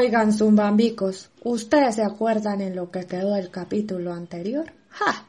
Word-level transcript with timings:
Oigan, 0.00 0.32
zumbambicos, 0.32 1.28
¿ustedes 1.44 1.96
se 1.96 2.02
acuerdan 2.02 2.62
en 2.62 2.74
lo 2.74 2.90
que 2.90 3.04
quedó 3.04 3.36
el 3.36 3.50
capítulo 3.50 4.14
anterior? 4.14 4.64
¡Ja! 4.88 5.26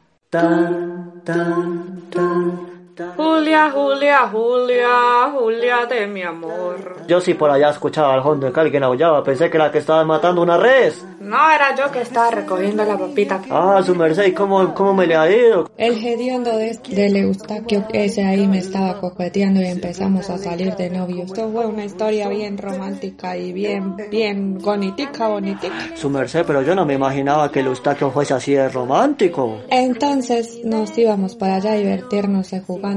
Julia, 3.15 3.71
Julia, 3.71 4.27
Julia, 4.31 5.31
Julia 5.33 5.85
de 5.85 6.07
mi 6.07 6.23
amor. 6.23 6.97
Yo 7.07 7.19
sí 7.19 7.33
por 7.33 7.49
allá 7.49 7.69
escuchaba 7.69 8.13
al 8.13 8.23
fondo 8.23 8.51
que 8.51 8.59
alguien 8.59 8.83
aullaba, 8.83 9.23
pensé 9.23 9.49
que 9.49 9.57
era 9.57 9.71
que 9.71 9.79
estaba 9.79 10.03
matando 10.03 10.41
una 10.41 10.57
res. 10.57 11.05
No, 11.19 11.37
era 11.51 11.75
yo 11.75 11.91
que 11.91 12.01
estaba 12.01 12.31
recogiendo 12.31 12.83
la 12.83 12.97
papita. 12.97 13.41
Ah, 13.49 13.81
su 13.85 13.95
merced, 13.95 14.25
¿y 14.25 14.33
cómo, 14.33 14.73
cómo 14.73 14.93
me 14.93 15.07
le 15.07 15.15
ha 15.15 15.29
ido? 15.29 15.69
El 15.77 16.03
hediondo 16.03 16.55
de, 16.57 16.79
del 16.89 17.15
Eustaquio, 17.15 17.85
ese 17.93 18.25
ahí 18.25 18.47
me 18.47 18.59
estaba 18.59 18.99
coqueteando 18.99 19.61
y 19.61 19.67
empezamos 19.67 20.29
a 20.29 20.37
salir 20.37 20.75
de 20.75 20.89
novios. 20.89 21.27
Esto 21.27 21.49
fue 21.51 21.65
una 21.65 21.85
historia 21.85 22.27
bien 22.29 22.57
romántica 22.57 23.37
y 23.37 23.53
bien, 23.53 23.95
bien 24.09 24.57
bonitica, 24.57 25.27
bonitica. 25.27 25.73
Su 25.95 26.09
merced, 26.09 26.43
pero 26.45 26.61
yo 26.63 26.75
no 26.75 26.85
me 26.85 26.95
imaginaba 26.95 27.51
que 27.51 27.59
el 27.59 27.67
Eustaquio 27.67 28.11
fuese 28.11 28.33
así 28.33 28.53
de 28.53 28.69
romántico. 28.69 29.59
Entonces 29.69 30.59
nos 30.63 30.97
íbamos 30.97 31.35
para 31.35 31.55
allá 31.55 31.73
a 31.73 31.75
divertirnos 31.75 32.51
eh, 32.53 32.63
jugando 32.65 32.90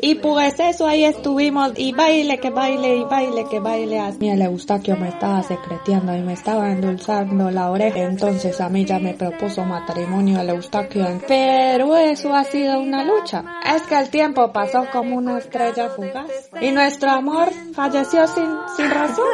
Y 0.00 0.16
pues 0.16 0.58
eso 0.58 0.86
ahí 0.86 1.04
estuvimos 1.04 1.72
y 1.76 1.92
baile 1.92 2.38
que 2.38 2.50
baile 2.50 2.96
y 2.96 3.04
baile 3.04 3.44
que 3.50 3.60
baile 3.60 4.00
así. 4.00 4.18
Y 4.20 4.30
el 4.30 4.42
Eustaquio 4.42 4.96
me 4.96 5.08
estaba 5.08 5.42
secreteando 5.42 6.14
y 6.16 6.22
me 6.22 6.32
estaba 6.32 6.70
endulzando 6.70 7.50
la 7.50 7.70
oreja. 7.70 8.00
Entonces 8.00 8.60
a 8.60 8.68
mí 8.68 8.84
ya 8.84 8.98
me 8.98 9.14
propuso 9.14 9.64
matrimonio 9.64 10.40
el 10.40 10.50
Eustaquio. 10.50 11.06
Pero 11.26 11.96
eso 11.96 12.34
ha 12.34 12.44
sido 12.44 12.80
una 12.80 13.04
lucha. 13.04 13.44
Es 13.74 13.82
que 13.82 13.98
el 13.98 14.10
tiempo 14.10 14.52
pasó 14.52 14.86
como 14.92 15.16
una 15.16 15.38
estrella 15.38 15.88
fugaz. 15.90 16.30
Y 16.60 16.70
nuestro 16.70 17.10
amor 17.10 17.48
falleció 17.74 18.26
sin, 18.26 18.48
sin 18.76 18.90
razón. 18.90 19.26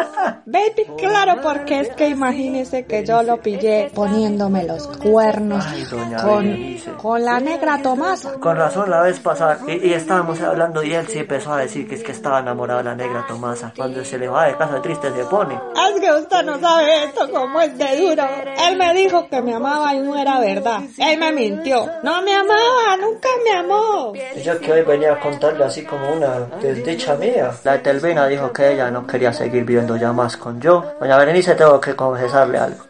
Baby, 0.47 0.87
claro, 0.99 1.41
porque 1.43 1.81
es 1.81 1.89
que 1.91 2.09
imagínese 2.09 2.85
que 2.85 3.05
yo 3.05 3.23
lo 3.23 3.41
pillé 3.41 3.91
poniéndome 3.95 4.65
los 4.65 4.87
cuernos 4.99 5.65
Ay, 5.67 5.85
doña 5.85 6.23
con, 6.23 6.77
con 7.01 7.25
la 7.25 7.41
negra 7.41 7.81
Tomasa. 7.83 8.35
Con 8.41 8.57
razón 8.57 8.91
la 8.91 9.03
vez 9.03 9.21
pasada, 9.21 9.59
y, 9.67 9.89
y 9.89 9.94
estábamos 9.95 10.41
hablando 10.41 10.83
y 10.83 10.95
él 10.95 11.07
sí 11.09 11.19
empezó 11.19 11.53
a 11.53 11.59
decir 11.59 11.89
que 11.89 11.95
es 11.95 12.03
que 12.03 12.13
estaba 12.13 12.41
enamorado 12.41 12.79
de 12.79 12.85
la 12.85 12.95
negra 12.95 13.25
Tomasa. 13.27 13.73
Cuando 13.77 14.05
se 14.05 14.19
le 14.19 14.29
va 14.29 14.47
de 14.47 14.57
casa 14.57 14.81
triste 14.83 15.13
se 15.13 15.25
pone. 15.25 15.55
Es 15.55 16.01
que 16.01 16.13
usted 16.13 16.43
no 16.45 16.59
sabe 16.61 17.05
esto 17.05 17.31
como 17.31 17.61
es 17.61 17.77
de 17.79 17.97
duro. 18.01 18.25
Él 18.69 18.77
me 18.77 18.95
dijo 18.95 19.29
que 19.29 19.43
me 19.43 19.55
amaba 19.55 19.95
y 19.95 20.01
no 20.01 20.17
era 20.17 20.41
verdad. 20.41 20.81
Él 20.99 21.19
me 21.19 21.33
mintió. 21.33 21.87
No 22.03 22.23
me 22.23 22.35
amaba, 22.35 22.97
nunca 23.01 23.29
me 23.45 23.59
amó. 23.59 24.13
Y 24.37 24.43
yo 24.43 24.59
que 24.61 24.73
hoy 24.73 24.83
venía 24.83 25.15
a 25.15 25.21
contarle 25.21 25.65
así 25.65 25.85
como 25.85 26.13
una 26.13 26.41
desdicha 26.61 27.15
mía. 27.17 27.51
La 27.65 27.83
Telvina 27.83 28.27
dijo 28.27 28.53
que 28.53 28.73
ella 28.73 28.91
no 28.91 29.07
quería 29.07 29.33
seguir 29.33 29.65
viviendo 29.65 29.97
ya 29.97 30.13
más 30.13 30.37
con 30.37 30.61
yo. 30.61 30.85
Doña 31.01 31.17
Berenice 31.19 31.55
tengo 31.55 31.81
que 31.81 31.95
confesarle 31.95 32.59
algo. 32.59 32.85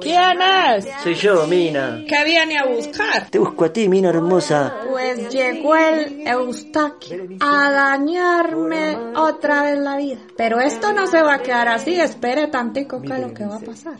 ¿Quién 0.00 0.38
es? 0.42 0.88
Soy 1.02 1.14
yo, 1.14 1.46
Mina. 1.46 2.04
¿Qué 2.08 2.24
viene 2.24 2.58
a 2.58 2.66
buscar? 2.66 3.28
Te 3.30 3.38
busco 3.38 3.64
a 3.64 3.72
ti, 3.72 3.88
Mina 3.88 4.10
hermosa. 4.10 4.74
Pues 4.88 5.28
llegó 5.30 5.76
el 5.76 6.26
Eustaquio 6.26 7.26
a 7.40 7.70
dañarme 7.70 8.96
otra 9.16 9.62
vez 9.62 9.78
la 9.78 9.96
vida. 9.96 10.18
Pero 10.36 10.60
esto 10.60 10.92
no 10.92 11.06
se 11.06 11.22
va 11.22 11.34
a 11.34 11.42
quedar 11.42 11.68
así. 11.68 11.98
Espere 12.00 12.48
tantico 12.48 13.00
que 13.02 13.12
es 13.12 13.20
lo 13.20 13.34
que 13.34 13.44
va 13.44 13.56
a 13.56 13.60
pasar. 13.60 13.98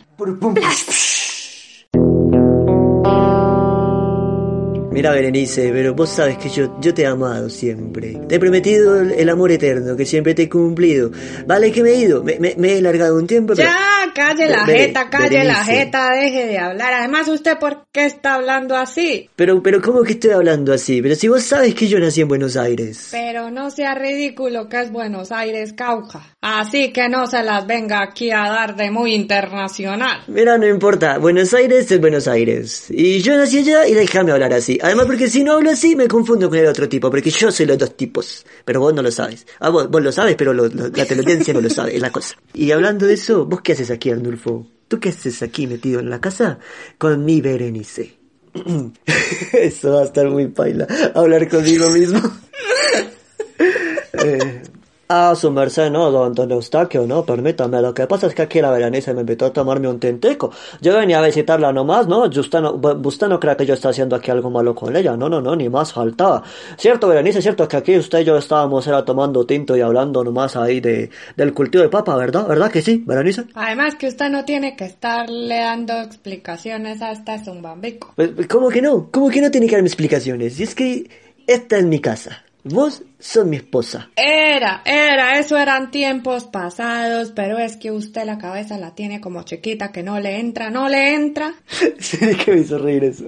Mira, 4.99 5.11
Berenice, 5.11 5.69
pero 5.71 5.93
vos 5.93 6.09
sabes 6.09 6.37
que 6.37 6.49
yo, 6.49 6.77
yo 6.81 6.93
te 6.93 7.03
he 7.03 7.05
amado 7.05 7.49
siempre. 7.49 8.19
Te 8.27 8.35
he 8.35 8.39
prometido 8.39 8.99
el, 8.99 9.11
el 9.13 9.29
amor 9.29 9.49
eterno, 9.49 9.95
que 9.95 10.05
siempre 10.05 10.33
te 10.33 10.43
he 10.43 10.49
cumplido. 10.49 11.09
Vale 11.47 11.71
que 11.71 11.81
me 11.81 11.91
he 11.91 11.95
ido, 11.95 12.21
me, 12.21 12.37
me- 12.37 12.55
me 12.57 12.73
he 12.77 12.81
largado 12.81 13.15
un 13.15 13.25
tiempo, 13.25 13.53
pero... 13.55 13.69
Ya, 13.69 14.11
calle 14.13 14.49
la 14.49 14.65
Bere- 14.65 14.87
jeta, 14.87 15.09
calle 15.09 15.43
la 15.45 15.53
Berenice. 15.63 15.71
jeta, 15.71 16.11
deje 16.11 16.47
de 16.47 16.57
hablar. 16.57 16.91
Además, 16.95 17.29
¿usted 17.29 17.57
por 17.57 17.85
qué 17.93 18.07
está 18.07 18.33
hablando 18.33 18.75
así? 18.75 19.29
Pero, 19.37 19.63
pero, 19.63 19.81
¿cómo 19.81 20.03
que 20.03 20.11
estoy 20.13 20.31
hablando 20.31 20.73
así? 20.73 21.01
Pero 21.01 21.15
si 21.15 21.29
vos 21.29 21.43
sabes 21.43 21.73
que 21.75 21.87
yo 21.87 21.97
nací 21.97 22.19
en 22.19 22.27
Buenos 22.27 22.57
Aires. 22.57 23.07
Pero 23.11 23.49
no 23.51 23.71
sea 23.71 23.95
ridículo 23.95 24.67
que 24.67 24.81
es 24.81 24.91
Buenos 24.91 25.31
Aires, 25.31 25.71
Cauca. 25.71 26.35
Así 26.41 26.91
que 26.91 27.07
no 27.07 27.25
se 27.25 27.41
las 27.41 27.65
venga 27.65 28.03
aquí 28.03 28.31
a 28.31 28.49
dar 28.49 28.75
de 28.75 28.91
muy 28.91 29.13
internacional. 29.13 30.23
Mira, 30.27 30.57
no 30.57 30.67
importa, 30.67 31.17
Buenos 31.19 31.53
Aires 31.53 31.89
es 31.89 32.01
Buenos 32.01 32.27
Aires. 32.27 32.87
Y 32.89 33.21
yo 33.21 33.37
nací 33.37 33.59
allá 33.59 33.87
y 33.87 33.93
déjame 33.93 34.31
hablar 34.33 34.53
así. 34.53 34.77
Además, 34.89 35.05
porque 35.05 35.29
si 35.29 35.43
no 35.43 35.53
hablo 35.53 35.69
así, 35.69 35.95
me 35.95 36.07
confundo 36.07 36.49
con 36.49 36.57
el 36.57 36.65
otro 36.65 36.89
tipo, 36.89 37.11
porque 37.11 37.29
yo 37.29 37.51
soy 37.51 37.67
los 37.67 37.77
dos 37.77 37.95
tipos. 37.95 38.43
Pero 38.65 38.79
vos 38.79 38.91
no 38.91 39.03
lo 39.03 39.11
sabes. 39.11 39.45
Ah, 39.59 39.69
vos, 39.69 39.87
vos 39.87 40.01
lo 40.01 40.11
sabes, 40.11 40.35
pero 40.35 40.51
la 40.51 41.05
teleaudiencia 41.05 41.53
no 41.53 41.61
lo 41.61 41.69
sabe, 41.69 41.95
es 41.95 42.01
la 42.01 42.11
cosa. 42.11 42.35
Y 42.55 42.71
hablando 42.71 43.05
de 43.05 43.13
eso, 43.13 43.45
¿vos 43.45 43.61
qué 43.61 43.73
haces 43.73 43.91
aquí, 43.91 44.09
Arnulfo? 44.09 44.65
¿Tú 44.87 44.99
qué 44.99 45.09
haces 45.09 45.43
aquí 45.43 45.67
metido 45.67 45.99
en 45.99 46.09
la 46.09 46.19
casa? 46.19 46.57
Con 46.97 47.23
mi 47.23 47.39
Berenice. 47.39 48.17
Eso 49.53 49.91
va 49.91 50.01
a 50.01 50.05
estar 50.05 50.27
muy 50.27 50.47
paila, 50.47 50.87
hablar 51.13 51.47
conmigo 51.47 51.89
mismo. 51.91 52.21
Eh, 54.21 54.63
Ah, 55.11 55.33
su 55.35 55.49
merced, 55.49 55.89
no, 55.89 56.11
don, 56.11 56.35
don 56.35 56.51
Eustaquio, 56.51 57.07
no, 57.07 57.25
permítame. 57.25 57.81
Lo 57.81 57.95
que 57.95 58.05
pasa 58.05 58.27
es 58.27 58.35
que 58.35 58.43
aquí 58.43 58.61
la 58.61 58.69
veraniza 58.69 59.11
me 59.11 59.21
invitó 59.21 59.47
a 59.47 59.51
tomarme 59.51 59.87
un 59.87 59.99
tinteco. 59.99 60.51
Yo 60.81 60.95
venía 60.95 61.17
a 61.17 61.25
visitarla 61.25 61.73
nomás, 61.73 62.07
¿no? 62.07 62.25
Usted 62.25 62.61
no, 62.61 62.79
usted 63.03 63.27
no 63.27 63.39
cree 63.39 63.57
que 63.57 63.65
yo 63.65 63.73
esté 63.73 63.87
haciendo 63.87 64.15
aquí 64.15 64.29
algo 64.29 64.51
malo 64.51 64.75
con 64.75 64.95
ella. 64.95 65.17
No, 65.17 65.27
no, 65.27 65.41
no, 65.41 65.55
ni 65.55 65.67
más 65.67 65.93
faltaba. 65.93 66.43
Cierto, 66.77 67.07
Berenice, 67.07 67.41
cierto 67.41 67.67
que 67.67 67.77
aquí 67.77 67.97
usted 67.97 68.19
y 68.19 68.25
yo 68.25 68.37
estábamos 68.37 68.85
era 68.85 69.03
tomando 69.03 69.47
tinto 69.47 69.75
y 69.75 69.81
hablando 69.81 70.23
nomás 70.23 70.55
ahí 70.55 70.79
de, 70.79 71.09
del 71.35 71.55
cultivo 71.55 71.81
de 71.81 71.89
papa, 71.89 72.15
¿verdad? 72.15 72.47
¿Verdad 72.47 72.69
que 72.69 72.83
sí, 72.83 73.03
Berenice? 73.03 73.45
Además 73.55 73.95
que 73.95 74.09
usted 74.09 74.29
no 74.29 74.45
tiene 74.45 74.75
que 74.75 74.85
estarle 74.85 75.59
dando 75.59 75.99
explicaciones 76.01 77.01
a 77.01 77.13
este 77.13 77.43
zumbambico. 77.43 78.13
Pues, 78.15 78.29
¿Cómo 78.47 78.69
que 78.69 78.83
no? 78.83 79.09
¿Cómo 79.11 79.31
que 79.31 79.41
no 79.41 79.49
tiene 79.49 79.65
que 79.65 79.73
darme 79.73 79.87
explicaciones? 79.87 80.59
Y 80.59 80.63
es 80.63 80.75
que 80.75 81.09
esta 81.47 81.79
es 81.79 81.85
mi 81.85 81.99
casa. 81.99 82.43
Vos 82.63 83.03
sos 83.19 83.45
mi 83.45 83.55
esposa. 83.55 84.09
Era, 84.15 84.81
era, 84.85 85.39
eso 85.39 85.57
eran 85.57 85.91
tiempos 85.91 86.43
pasados, 86.45 87.31
pero 87.33 87.57
es 87.57 87.77
que 87.77 87.91
usted 87.91 88.25
la 88.25 88.37
cabeza 88.37 88.77
la 88.77 88.93
tiene 88.93 89.21
como 89.21 89.43
chiquita 89.43 89.91
que 89.91 90.03
no 90.03 90.19
le 90.19 90.39
entra, 90.39 90.69
no 90.69 90.89
le 90.89 91.15
entra. 91.15 91.53
Sí, 91.99 92.17
que 92.35 92.51
me 92.51 92.61
hizo 92.61 92.77
reír 92.77 93.03
eso. 93.05 93.25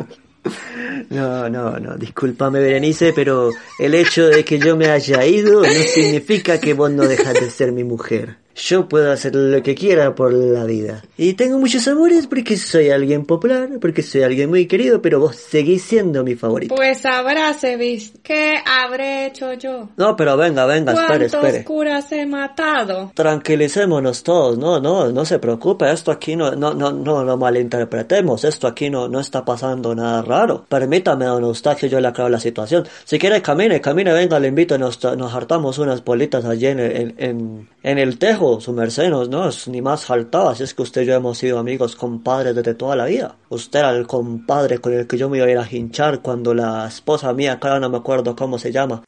No, 1.09 1.49
no, 1.49 1.79
no, 1.79 1.97
discúlpame 1.97 2.59
Berenice, 2.59 3.13
pero 3.13 3.51
el 3.79 3.93
hecho 3.93 4.27
de 4.27 4.43
que 4.43 4.59
yo 4.59 4.75
me 4.75 4.87
haya 4.87 5.25
ido 5.25 5.61
no 5.61 5.69
significa 5.69 6.59
que 6.59 6.73
vos 6.73 6.89
no 6.91 7.03
dejas 7.03 7.35
de 7.35 7.49
ser 7.49 7.71
mi 7.71 7.83
mujer. 7.83 8.37
Yo 8.55 8.87
puedo 8.87 9.11
hacer 9.11 9.35
lo 9.35 9.61
que 9.63 9.75
quiera 9.75 10.13
por 10.15 10.33
la 10.33 10.63
vida. 10.65 11.03
Y 11.17 11.33
tengo 11.33 11.57
muchos 11.57 11.87
amores 11.87 12.27
porque 12.27 12.57
soy 12.57 12.89
alguien 12.89 13.25
popular, 13.25 13.69
porque 13.79 14.01
soy 14.03 14.23
alguien 14.23 14.49
muy 14.49 14.65
querido, 14.67 15.01
pero 15.01 15.19
vos 15.19 15.35
seguís 15.35 15.83
siendo 15.83 16.23
mi 16.23 16.35
favorito. 16.35 16.75
Pues 16.75 17.05
habráse 17.05 17.77
visto. 17.77 18.19
¿Qué 18.23 18.55
habré 18.65 19.27
hecho 19.27 19.53
yo? 19.53 19.89
No, 19.97 20.15
pero 20.15 20.37
venga, 20.37 20.65
venga, 20.65 20.91
espere, 20.93 21.07
¿Cuántos 21.07 21.33
espere. 21.33 21.63
curas 21.63 22.11
he 22.11 22.25
matado? 22.25 23.11
Tranquilicémonos 23.15 24.23
todos, 24.23 24.57
no, 24.57 24.79
no, 24.79 25.11
no 25.11 25.25
se 25.25 25.39
preocupe, 25.39 25.91
esto 25.91 26.11
aquí 26.11 26.35
no, 26.35 26.51
no, 26.55 26.73
no, 26.73 26.91
no 26.91 27.23
lo 27.23 27.37
malinterpretemos, 27.37 28.43
esto 28.43 28.67
aquí 28.67 28.89
no, 28.89 29.07
no 29.07 29.19
está 29.19 29.43
pasando 29.45 29.93
nada 29.95 30.21
raro. 30.21 30.65
Permítame, 30.67 31.25
don 31.25 31.43
Eustaquio, 31.43 31.87
yo 31.87 31.99
le 31.99 32.07
aclaro 32.07 32.29
la 32.29 32.39
situación. 32.39 32.87
Si 33.05 33.17
quiere 33.19 33.41
camine, 33.41 33.79
camine, 33.81 34.13
venga, 34.13 34.39
le 34.39 34.47
invito, 34.47 34.77
nos, 34.77 35.03
nos 35.03 35.33
hartamos 35.33 35.77
unas 35.79 36.03
bolitas 36.03 36.45
allí 36.45 36.67
en, 36.67 36.79
en, 36.79 37.15
en, 37.17 37.69
en 37.83 37.97
el 37.97 38.17
tejo, 38.17 38.40
su 38.59 38.73
merced, 38.73 39.09
no, 39.09 39.25
no, 39.25 39.49
ni 39.67 39.81
más 39.83 40.05
faltaba, 40.05 40.55
si 40.55 40.63
es 40.63 40.73
que 40.73 40.81
usted 40.81 41.03
y 41.03 41.05
yo 41.05 41.13
hemos 41.13 41.37
sido 41.37 41.59
amigos, 41.59 41.95
compadres 41.95 42.55
desde 42.55 42.73
toda 42.73 42.95
la 42.95 43.05
vida. 43.05 43.35
Usted 43.49 43.79
era 43.79 43.91
el 43.91 44.07
compadre 44.07 44.79
con 44.79 44.93
el 44.93 45.05
que 45.05 45.17
yo 45.17 45.29
me 45.29 45.37
iba 45.37 45.45
a 45.45 45.51
ir 45.51 45.57
a 45.59 45.67
hinchar 45.69 46.21
cuando 46.21 46.55
la 46.55 46.87
esposa 46.87 47.31
mía, 47.33 47.59
claro, 47.59 47.79
no 47.79 47.89
me 47.89 47.97
acuerdo 47.97 48.35
cómo 48.35 48.57
se 48.57 48.71
llama, 48.71 49.03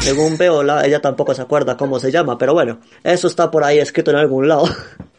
Según 0.00 0.36
veo, 0.36 0.62
la, 0.62 0.84
ella 0.84 1.00
tampoco 1.00 1.34
se 1.34 1.42
acuerda 1.42 1.76
cómo 1.78 1.98
se 1.98 2.10
llama, 2.10 2.36
pero 2.36 2.52
bueno, 2.52 2.80
eso 3.04 3.26
está 3.26 3.50
por 3.50 3.64
ahí 3.64 3.78
escrito 3.78 4.10
en 4.10 4.18
algún 4.18 4.48
lado. 4.48 4.68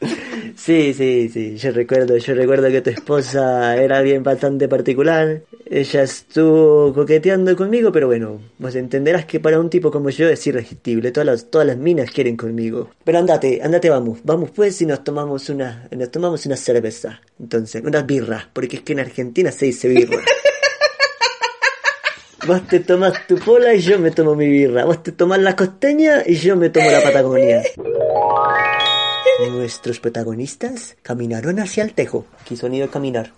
sí, 0.56 0.94
sí, 0.94 1.30
sí, 1.30 1.58
yo 1.58 1.72
recuerdo, 1.72 2.18
yo 2.18 2.34
recuerdo 2.34 2.70
que 2.70 2.82
tu 2.82 2.90
esposa 2.90 3.76
era 3.76 3.98
alguien 3.98 4.24
bastante 4.24 4.68
particular. 4.68 5.42
Ella 5.66 6.04
estuvo 6.04 6.94
coqueteando 6.94 7.56
conmigo, 7.56 7.92
pero 7.92 8.08
bueno, 8.08 8.42
vos 8.58 8.76
entenderás 8.76 9.26
que 9.26 9.40
para 9.40 9.60
un 9.60 9.70
tipo 9.70 9.92
como 9.92 10.10
yo 10.10 10.28
es 10.30 10.46
irresistible. 10.48 11.12
Todas 11.12 11.26
las, 11.26 11.52
todas 11.52 11.68
las 11.68 11.78
minas 11.78 12.12
quieren 12.12 12.38
conmigo. 12.38 12.90
Pero 13.04 13.20
andate, 13.20 13.62
andate, 13.64 13.90
vamos, 13.90 14.20
vamos 14.24 14.52
pues 14.52 14.82
y 14.82 14.86
nos 14.86 15.04
tomamos 15.04 15.50
una, 15.50 15.88
nos 15.92 16.12
tomamos 16.12 16.46
una 16.46 16.58
cerveza. 16.58 17.22
Entonces, 17.40 17.84
una 17.84 18.04
birra, 18.04 18.50
porque 18.54 18.78
es 18.78 18.84
que 18.84 18.94
en 18.94 19.00
Argentina 19.00 19.52
se 19.52 19.68
dice 19.68 19.88
birra. 19.88 20.22
Vos 22.48 22.68
te 22.68 22.80
tomas 22.80 23.28
tu 23.28 23.36
pola 23.38 23.74
y 23.76 23.82
yo 23.82 24.00
me 24.00 24.10
tomo 24.10 24.36
mi 24.36 24.48
birra. 24.48 24.86
Vos 24.86 25.04
te 25.04 25.12
tomas 25.12 25.40
la 25.40 25.56
costeña 25.56 26.24
y 26.26 26.36
yo 26.36 26.58
me 26.58 26.70
tomo 26.70 26.90
la 26.90 27.02
Patagonia. 27.04 27.62
Nuestros 29.50 30.00
protagonistas 30.00 30.98
caminaron 31.02 31.60
hacia 31.60 31.84
el 31.84 31.94
tejo. 31.94 32.26
¿Qué 32.48 32.56
sonido 32.56 32.90
caminar? 32.90 33.32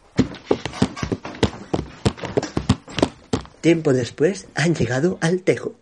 Tiempo 3.62 3.94
después 3.94 4.48
han 4.56 4.76
llegado 4.76 5.18
al 5.22 5.42
tejo. 5.42 5.76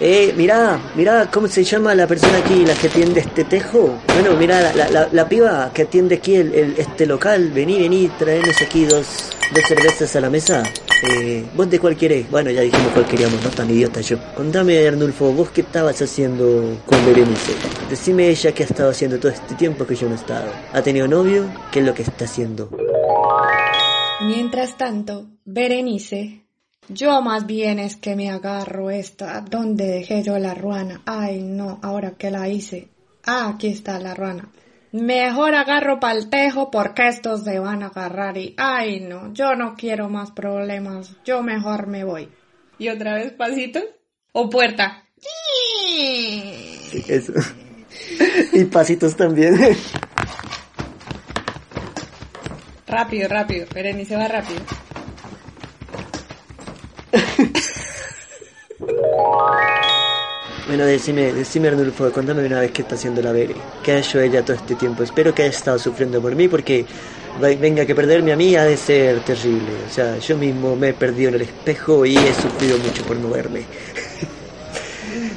Eh, 0.00 0.32
mira, 0.36 0.78
mira 0.94 1.28
cómo 1.32 1.48
se 1.48 1.64
llama 1.64 1.94
la 1.94 2.06
persona 2.06 2.38
aquí, 2.38 2.64
la 2.64 2.74
que 2.74 2.88
atiende 2.88 3.20
este 3.20 3.44
tejo. 3.44 3.98
Bueno, 4.14 4.36
mira, 4.36 4.60
la, 4.60 4.72
la, 4.74 4.88
la, 4.90 5.08
la 5.10 5.28
piba 5.28 5.70
que 5.74 5.82
atiende 5.82 6.16
aquí 6.16 6.36
el, 6.36 6.54
el, 6.54 6.74
este 6.78 7.06
local. 7.06 7.50
Vení, 7.50 7.80
vení, 7.80 8.08
traenos 8.18 8.60
aquí 8.62 8.84
dos, 8.84 9.30
dos 9.54 9.64
cervezas 9.66 10.14
a 10.14 10.20
la 10.20 10.30
mesa. 10.30 10.62
Eh, 11.02 11.44
¿Vos 11.54 11.70
de 11.70 11.78
cuál 11.78 11.96
querés? 11.96 12.30
Bueno, 12.30 12.50
ya 12.50 12.62
dijimos 12.62 12.88
cuál 12.92 13.06
queríamos, 13.06 13.42
no 13.42 13.50
tan 13.50 13.70
idiota 13.70 14.00
yo. 14.00 14.18
Contame, 14.34 14.86
Arnulfo, 14.86 15.32
¿vos 15.32 15.50
qué 15.50 15.60
estabas 15.60 16.00
haciendo 16.02 16.80
con 16.86 17.06
Berenice? 17.06 17.52
Decime 17.88 18.28
ella 18.28 18.52
qué 18.52 18.64
ha 18.64 18.66
estado 18.66 18.90
haciendo 18.90 19.18
todo 19.18 19.30
este 19.30 19.54
tiempo 19.54 19.86
que 19.86 19.94
yo 19.94 20.08
no 20.08 20.14
he 20.14 20.18
estado. 20.18 20.50
¿Ha 20.72 20.82
tenido 20.82 21.06
novio? 21.06 21.46
¿Qué 21.70 21.80
es 21.80 21.86
lo 21.86 21.94
que 21.94 22.02
está 22.02 22.24
haciendo? 22.24 22.70
Mientras 24.20 24.76
tanto, 24.76 25.26
Berenice 25.44 26.48
yo 26.90 27.20
más 27.20 27.44
bien 27.44 27.78
es 27.78 27.96
que 27.96 28.16
me 28.16 28.30
agarro 28.30 28.88
esta. 28.88 29.42
¿Dónde 29.42 29.86
dejé 29.86 30.22
yo 30.22 30.38
la 30.38 30.54
ruana? 30.54 31.02
Ay, 31.04 31.42
no, 31.42 31.78
ahora 31.82 32.12
que 32.12 32.30
la 32.30 32.48
hice. 32.48 32.88
Ah, 33.26 33.50
aquí 33.54 33.68
está 33.68 33.98
la 33.98 34.14
ruana. 34.14 34.50
Mejor 34.98 35.54
agarro 35.54 36.00
pa'l 36.00 36.28
tejo 36.28 36.70
porque 36.70 37.08
estos 37.08 37.44
se 37.44 37.58
van 37.58 37.82
a 37.82 37.86
agarrar 37.86 38.36
y... 38.36 38.54
Ay, 38.56 39.00
no, 39.00 39.32
yo 39.32 39.54
no 39.54 39.76
quiero 39.76 40.08
más 40.08 40.32
problemas. 40.32 41.14
Yo 41.24 41.42
mejor 41.42 41.86
me 41.86 42.04
voy. 42.04 42.28
¿Y 42.78 42.88
otra 42.88 43.14
vez 43.14 43.32
pasitos? 43.32 43.84
¿O 44.32 44.50
puerta? 44.50 45.04
Eso. 46.92 47.32
y 48.52 48.64
pasitos 48.64 49.16
también. 49.16 49.56
rápido, 52.86 53.28
rápido. 53.28 53.66
Berenice 53.72 54.16
va 54.16 54.26
rápido. 54.26 54.60
Bueno, 60.68 60.84
decime, 60.84 61.32
decime 61.32 61.68
Arnulfo, 61.68 62.12
cuéntame 62.12 62.44
una 62.44 62.60
vez 62.60 62.72
qué 62.72 62.82
está 62.82 62.94
haciendo 62.96 63.22
la 63.22 63.32
Bere. 63.32 63.70
¿Qué 63.80 63.92
ha 63.92 63.98
hecho 64.00 64.20
ella 64.20 64.44
todo 64.44 64.54
este 64.54 64.76
tiempo? 64.76 65.02
Espero 65.02 65.32
que 65.34 65.40
haya 65.42 65.50
estado 65.50 65.78
sufriendo 65.78 66.20
por 66.20 66.36
mí 66.36 66.46
porque 66.46 66.86
venga 67.32 67.86
que 67.86 67.94
perderme 67.94 68.32
a 68.32 68.36
mí 68.36 68.54
ha 68.54 68.64
de 68.64 68.76
ser 68.76 69.22
terrible. 69.22 69.84
O 69.84 69.88
sea, 69.88 70.18
yo 70.18 70.36
mismo 70.36 70.76
me 70.76 70.90
he 70.90 70.94
perdido 70.94 71.30
en 71.30 71.36
el 71.36 71.42
espejo 71.42 72.04
y 72.04 72.26
he 72.26 72.34
sufrido 72.34 72.78
mucho 72.78 73.06
por 73.06 73.18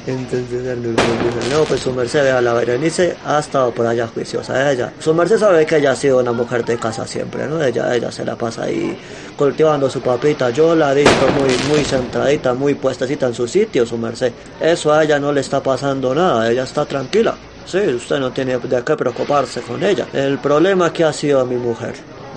no 0.07 0.13
verme. 0.13 0.21
Entonces 0.21 0.67
Arnulfo 0.67 1.51
no, 1.51 1.63
pues 1.65 1.81
su 1.81 1.93
merced 1.93 2.27
a 2.27 2.41
la 2.41 2.53
Berenice 2.53 3.17
ha 3.25 3.39
estado 3.39 3.71
por 3.71 3.85
allá 3.85 4.07
juiciosa 4.07 4.71
ella. 4.71 4.93
Su 4.99 5.13
merced 5.13 5.37
sabe 5.37 5.65
que 5.65 5.77
ella 5.77 5.91
ha 5.91 5.95
sido 5.95 6.19
una 6.19 6.31
mujer 6.31 6.65
de 6.65 6.77
casa 6.77 7.05
siempre, 7.05 7.47
¿no? 7.47 7.63
Ella, 7.63 7.93
ella 7.95 8.11
se 8.11 8.25
la 8.25 8.35
pasa 8.35 8.63
ahí 8.63 8.97
cultivando 9.37 9.89
su 9.89 10.01
papita. 10.01 10.49
Yo 10.49 10.75
la 10.75 10.91
he 10.91 11.03
visto 11.03 11.27
muy, 11.39 11.75
muy 11.75 11.83
centradita, 11.85 12.53
muy 12.53 12.73
puestecita 12.75 13.27
en 13.27 13.33
su 13.33 13.47
sitio, 13.47 13.85
su 13.85 13.97
merced. 13.97 14.31
Eso 14.59 14.93
a 14.93 15.03
ella 15.03 15.19
no 15.19 15.31
le 15.31 15.41
está 15.41 15.61
pasando 15.61 16.13
nada, 16.15 16.49
ella 16.49 16.63
está 16.63 16.85
tranquila. 16.85 17.35
Sí, 17.65 17.79
usted 17.79 18.19
no 18.19 18.31
tiene 18.31 18.57
de 18.57 18.83
qué 18.83 18.95
preocuparse 18.95 19.61
con 19.61 19.83
ella. 19.83 20.07
El 20.13 20.39
problema 20.39 20.87
es 20.87 20.93
que 20.93 21.03
ha 21.03 21.13
sido 21.13 21.45
mi 21.45 21.55
mujer. 21.55 21.93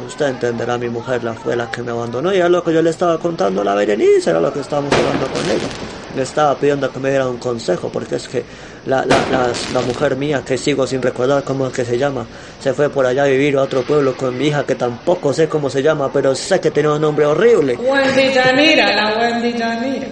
Usted 0.07 0.27
entenderá, 0.27 0.77
mi 0.77 0.89
mujer 0.89 1.25
la 1.25 1.35
fue 1.35 1.57
la 1.57 1.71
que 1.71 1.83
me 1.83 1.93
abandonó 1.93 2.35
y 2.35 2.39
es 2.39 2.51
lo 2.51 2.63
que 2.63 2.73
yo 2.73 2.83
le 2.83 2.91
estaba 2.91 3.17
contando 3.19 3.63
a 3.63 3.65
la 3.65 3.75
Berenice, 3.75 4.31
era 4.31 4.41
lo 4.41 4.53
que 4.53 4.61
estábamos 4.61 4.93
hablando 4.93 5.27
con 5.29 5.45
ella 5.45 5.94
le 6.15 6.23
estaba 6.23 6.55
pidiendo 6.57 6.91
que 6.91 6.99
me 6.99 7.11
diera 7.11 7.29
un 7.29 7.39
consejo, 7.39 7.89
porque 7.89 8.17
es 8.17 8.29
que 8.29 8.45
la, 8.87 9.05
la, 9.07 9.51
la, 9.73 9.81
mujer 9.81 10.17
mía, 10.17 10.43
que 10.45 10.59
sigo 10.59 10.87
sin 10.87 11.01
recordar 11.01 11.43
cómo 11.43 11.67
es 11.67 11.73
que 11.73 11.85
se 11.85 11.97
llama, 11.97 12.27
se 12.61 12.75
fue 12.75 12.91
por 12.91 13.07
allá 13.07 13.25
a 13.25 13.27
vivir 13.27 13.57
a 13.57 13.63
otro 13.63 13.83
pueblo 13.83 14.15
con 14.17 14.37
mi 14.37 14.49
hija, 14.49 14.65
que 14.65 14.75
tampoco 14.75 15.33
sé 15.33 15.49
cómo 15.49 15.71
se 15.71 15.83
llama, 15.83 16.11
pero 16.13 16.35
sé 16.35 16.61
que 16.61 16.71
tiene 16.71 16.91
un 16.91 17.01
nombre 17.01 17.25
horrible. 17.25 17.77
Wendy 17.77 18.33
Yanira, 18.33 18.95
la 18.95 19.19
Wendy 19.19 19.53
Yanira. 19.59 20.07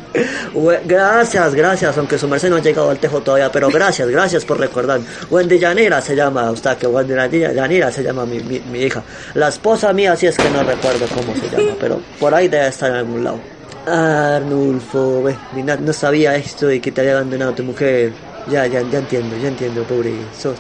Gracias, 0.85 1.55
gracias, 1.55 1.99
aunque 1.99 2.19
su 2.19 2.29
merced 2.29 2.49
no 2.51 2.57
ha 2.57 2.61
llegado 2.61 2.91
al 2.91 2.99
tejo 2.99 3.21
todavía, 3.21 3.51
pero 3.53 3.69
gracias, 3.69 4.09
gracias 4.09 4.45
por 4.45 4.59
recordar. 4.59 5.01
Wendy 5.31 5.59
Yanira 5.59 6.01
se 6.01 6.17
llama, 6.17 6.51
usted 6.51 6.77
que 6.79 6.87
Wendy 6.87 7.15
Yanira 7.41 7.93
se 7.93 8.03
llama 8.03 8.25
mi, 8.25 8.41
mi, 8.41 8.59
mi 8.61 8.81
hija. 8.81 9.03
La 9.35 9.49
esposa 9.49 9.93
mía 9.93 10.17
sí 10.17 10.27
es 10.27 10.37
que 10.37 10.49
no 10.51 10.63
recuerdo 10.63 11.07
cómo 11.15 11.35
se 11.35 11.49
llama, 11.49 11.77
pero 11.79 12.01
por 12.19 12.35
ahí 12.35 12.49
debe 12.49 12.69
estar 12.69 12.91
en 12.91 12.97
algún 12.97 13.25
lado. 13.25 13.62
Arnulfo, 13.87 15.25
no, 15.53 15.77
no, 15.77 15.93
sabía 15.93 16.37
esto 16.37 16.67
de 16.67 16.81
que 16.81 16.93
te 16.93 17.01
había 17.01 17.15
abandonado 17.15 17.55
tu 17.55 17.65
mujer. 17.65 18.13
Ya, 18.49 18.67
ya, 18.67 18.83
ya 18.83 18.99
entiendo, 18.99 19.37
ya 19.37 19.49
entiendo, 19.49 19.85
pobre. 19.85 20.11
Sos, 20.33 20.59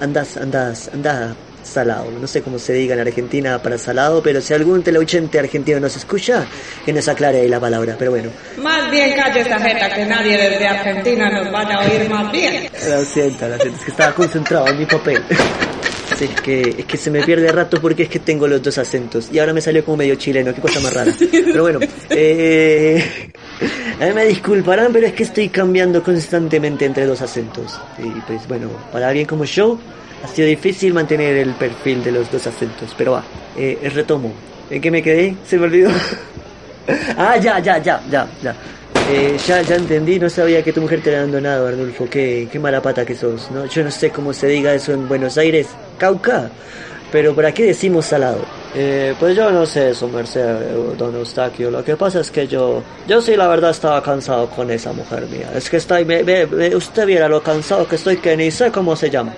andas, 0.00 0.36
andas, 0.36 0.90
andas 0.92 1.36
salado. 1.62 2.10
No 2.20 2.26
sé 2.26 2.42
cómo 2.42 2.58
se 2.58 2.72
diga 2.72 2.94
en 2.94 3.00
Argentina 3.00 3.58
para 3.62 3.78
salado, 3.78 4.22
pero 4.22 4.40
si 4.40 4.54
algún 4.54 4.82
teleoyente 4.82 5.38
argentino 5.38 5.80
nos 5.80 5.96
escucha, 5.96 6.46
que 6.84 6.92
nos 6.92 7.06
aclare 7.08 7.40
ahí 7.40 7.48
la 7.48 7.60
palabra. 7.60 7.96
Pero 7.98 8.12
bueno. 8.12 8.30
Más 8.58 8.90
bien 8.90 9.14
calle 9.16 9.40
esa 9.40 9.58
jeta, 9.58 9.94
que 9.94 10.06
nadie 10.06 10.36
desde 10.36 10.66
Argentina 10.66 11.30
nos 11.30 11.52
vaya 11.52 11.76
a 11.76 11.88
oír 11.88 12.08
más 12.10 12.32
bien. 12.32 12.68
Lo 12.88 13.04
siento, 13.04 13.48
lo 13.48 13.56
siento, 13.56 13.78
es 13.78 13.84
que 13.84 13.90
estaba 13.90 14.14
concentrado 14.14 14.68
en 14.68 14.78
mi 14.78 14.86
papel. 14.86 15.22
Es 16.20 16.40
que, 16.40 16.76
es 16.78 16.84
que 16.84 16.96
se 16.96 17.10
me 17.10 17.22
pierde 17.22 17.50
rato 17.52 17.80
porque 17.80 18.04
es 18.04 18.08
que 18.08 18.18
tengo 18.18 18.46
los 18.46 18.62
dos 18.62 18.78
acentos. 18.78 19.28
Y 19.32 19.38
ahora 19.38 19.52
me 19.52 19.60
salió 19.60 19.84
como 19.84 19.98
medio 19.98 20.14
chileno, 20.16 20.54
qué 20.54 20.60
cosa 20.60 20.80
más 20.80 20.92
rara. 20.92 21.12
Pero 21.30 21.62
bueno, 21.62 21.80
eh, 22.10 23.30
a 24.00 24.06
mí 24.06 24.12
me 24.12 24.24
disculparán, 24.26 24.92
pero 24.92 25.06
es 25.06 25.12
que 25.12 25.24
estoy 25.24 25.48
cambiando 25.48 26.02
constantemente 26.02 26.84
entre 26.84 27.06
dos 27.06 27.22
acentos. 27.22 27.80
Y 27.98 28.20
pues 28.20 28.46
bueno, 28.48 28.68
para 28.92 29.08
alguien 29.08 29.26
como 29.26 29.44
yo, 29.44 29.78
ha 30.24 30.28
sido 30.28 30.48
difícil 30.48 30.92
mantener 30.94 31.36
el 31.36 31.52
perfil 31.52 32.02
de 32.02 32.12
los 32.12 32.30
dos 32.30 32.46
acentos. 32.46 32.94
Pero 32.96 33.12
va, 33.12 33.24
eh, 33.56 33.78
retomo. 33.94 34.32
¿En 34.70 34.80
qué 34.80 34.90
me 34.90 35.02
quedé? 35.02 35.36
Se 35.46 35.56
me 35.58 35.64
olvidó. 35.64 35.90
ah, 37.16 37.36
ya, 37.36 37.58
ya, 37.58 37.78
ya, 37.78 38.02
ya, 38.10 38.28
ya. 38.42 38.56
Eh, 39.10 39.38
ya, 39.46 39.62
ya 39.62 39.76
entendí, 39.76 40.18
no 40.18 40.28
sabía 40.28 40.62
que 40.62 40.70
tu 40.70 40.82
mujer 40.82 41.00
te 41.00 41.08
había 41.08 41.20
abandonado, 41.20 41.66
Arnulfo. 41.66 42.08
Qué, 42.10 42.46
qué 42.52 42.58
mala 42.58 42.82
pata 42.82 43.06
que 43.06 43.14
sos, 43.14 43.50
¿no? 43.50 43.64
Yo 43.64 43.82
no 43.82 43.90
sé 43.90 44.10
cómo 44.10 44.34
se 44.34 44.48
diga 44.48 44.74
eso 44.74 44.92
en 44.92 45.08
Buenos 45.08 45.38
Aires, 45.38 45.68
Cauca, 45.98 46.50
pero 47.10 47.34
por 47.34 47.44
aquí 47.44 47.62
decimos 47.62 48.06
salado. 48.06 48.58
Eh, 48.74 49.14
pues 49.18 49.34
yo 49.34 49.50
no 49.50 49.64
sé 49.64 49.90
eso, 49.90 50.08
Merced, 50.08 50.96
don 50.96 51.14
Eustaquio. 51.16 51.70
Lo 51.70 51.82
que 51.82 51.96
pasa 51.96 52.20
es 52.20 52.30
que 52.30 52.46
yo, 52.46 52.82
yo 53.06 53.20
sí 53.20 53.34
la 53.34 53.48
verdad 53.48 53.70
estaba 53.70 54.02
cansado 54.02 54.48
con 54.50 54.70
esa 54.70 54.92
mujer 54.92 55.26
mía. 55.26 55.50
Es 55.54 55.70
que 55.70 55.78
estoy, 55.78 56.06
usted 56.74 57.06
viera 57.06 57.28
lo 57.28 57.42
cansado 57.42 57.88
que 57.88 57.96
estoy 57.96 58.18
que 58.18 58.36
ni 58.36 58.50
sé 58.50 58.70
cómo 58.70 58.94
se 58.94 59.08
llama. 59.10 59.32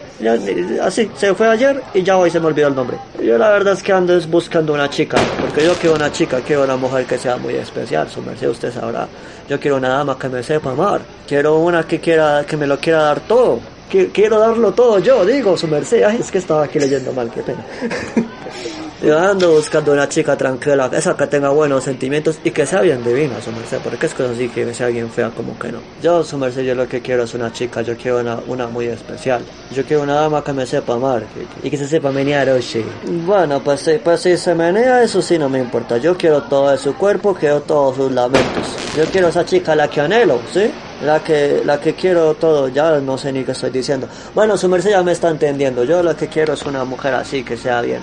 así, 0.82 1.10
se 1.16 1.32
fue 1.34 1.48
ayer 1.48 1.80
y 1.94 2.02
ya 2.02 2.16
hoy 2.16 2.30
se 2.30 2.40
me 2.40 2.46
olvidó 2.46 2.68
el 2.68 2.74
nombre. 2.74 2.98
Yo 3.22 3.38
la 3.38 3.50
verdad 3.50 3.74
es 3.74 3.82
que 3.82 3.92
ando 3.92 4.20
buscando 4.28 4.74
una 4.74 4.90
chica, 4.90 5.18
porque 5.40 5.64
yo 5.64 5.74
quiero 5.74 5.94
una 5.94 6.10
chica, 6.10 6.40
quiero 6.40 6.64
una 6.64 6.76
mujer 6.76 7.06
que 7.06 7.16
sea 7.16 7.36
muy 7.36 7.54
especial, 7.54 8.08
su 8.10 8.20
merced, 8.22 8.48
usted 8.48 8.72
sabrá. 8.72 9.06
Yo 9.48 9.58
quiero 9.60 9.76
una 9.76 9.90
dama 9.90 10.18
que 10.18 10.28
me 10.28 10.42
sepa 10.42 10.72
amar. 10.72 11.00
Quiero 11.26 11.58
una 11.58 11.84
que 11.84 12.00
quiera, 12.00 12.44
que 12.46 12.56
me 12.56 12.66
lo 12.66 12.78
quiera 12.78 13.02
dar 13.02 13.20
todo. 13.20 13.60
Quiero 13.90 14.38
darlo 14.38 14.72
todo 14.72 14.98
yo, 15.00 15.24
digo, 15.24 15.56
su 15.56 15.66
merced. 15.66 16.04
Ay, 16.04 16.18
es 16.20 16.30
que 16.30 16.38
estaba 16.38 16.64
aquí 16.64 16.78
leyendo 16.78 17.12
mal, 17.12 17.30
qué 17.30 17.42
pena. 17.42 17.64
Yo 19.02 19.18
ando 19.18 19.52
buscando 19.52 19.94
una 19.94 20.06
chica 20.10 20.36
tranquila, 20.36 20.90
esa 20.92 21.16
que 21.16 21.26
tenga 21.26 21.48
buenos 21.48 21.84
sentimientos 21.84 22.38
y 22.44 22.50
que 22.50 22.66
sea 22.66 22.82
bien 22.82 23.02
divina, 23.02 23.40
su 23.40 23.50
merced, 23.50 23.78
porque 23.82 24.04
es 24.04 24.12
cosa 24.12 24.32
así 24.32 24.50
que 24.50 24.74
sea 24.74 24.88
alguien 24.88 25.08
fea 25.08 25.30
como 25.30 25.58
que 25.58 25.72
no. 25.72 25.78
Yo, 26.02 26.22
su 26.22 26.36
merced, 26.36 26.64
yo 26.64 26.74
lo 26.74 26.86
que 26.86 27.00
quiero 27.00 27.22
es 27.22 27.32
una 27.32 27.50
chica, 27.50 27.80
yo 27.80 27.96
quiero 27.96 28.20
una, 28.20 28.38
una 28.46 28.66
muy 28.66 28.88
especial. 28.88 29.42
Yo 29.74 29.84
quiero 29.84 30.02
una 30.02 30.16
dama 30.16 30.44
que 30.44 30.52
me 30.52 30.66
sepa 30.66 30.94
amar 30.94 31.22
y 31.62 31.70
que 31.70 31.78
se 31.78 31.88
sepa 31.88 32.12
menear, 32.12 32.50
oye. 32.50 32.84
Bueno, 33.24 33.60
pues, 33.64 33.90
pues 34.04 34.20
si 34.20 34.36
se 34.36 34.54
menea, 34.54 35.02
eso 35.02 35.22
sí 35.22 35.38
no 35.38 35.48
me 35.48 35.60
importa. 35.60 35.96
Yo 35.96 36.14
quiero 36.18 36.42
todo 36.42 36.70
de 36.70 36.76
su 36.76 36.94
cuerpo, 36.94 37.32
quiero 37.32 37.62
todos 37.62 37.96
sus 37.96 38.12
lamentos. 38.12 38.76
Yo 38.94 39.06
quiero 39.06 39.28
esa 39.28 39.46
chica 39.46 39.74
la 39.74 39.88
que 39.88 40.02
anhelo, 40.02 40.40
¿sí? 40.52 40.70
La 41.02 41.20
que, 41.20 41.62
la 41.64 41.80
que 41.80 41.94
quiero 41.94 42.34
todo, 42.34 42.68
ya 42.68 42.98
no 43.00 43.16
sé 43.16 43.32
ni 43.32 43.44
qué 43.44 43.52
estoy 43.52 43.70
diciendo. 43.70 44.06
Bueno, 44.34 44.56
su 44.56 44.68
merced 44.68 44.90
ya 44.90 45.02
me 45.02 45.12
está 45.12 45.30
entendiendo. 45.30 45.84
Yo 45.84 46.02
lo 46.02 46.14
que 46.16 46.28
quiero 46.28 46.54
es 46.54 46.62
una 46.64 46.84
mujer 46.84 47.14
así, 47.14 47.42
que 47.42 47.56
sea 47.56 47.80
bien 47.80 48.00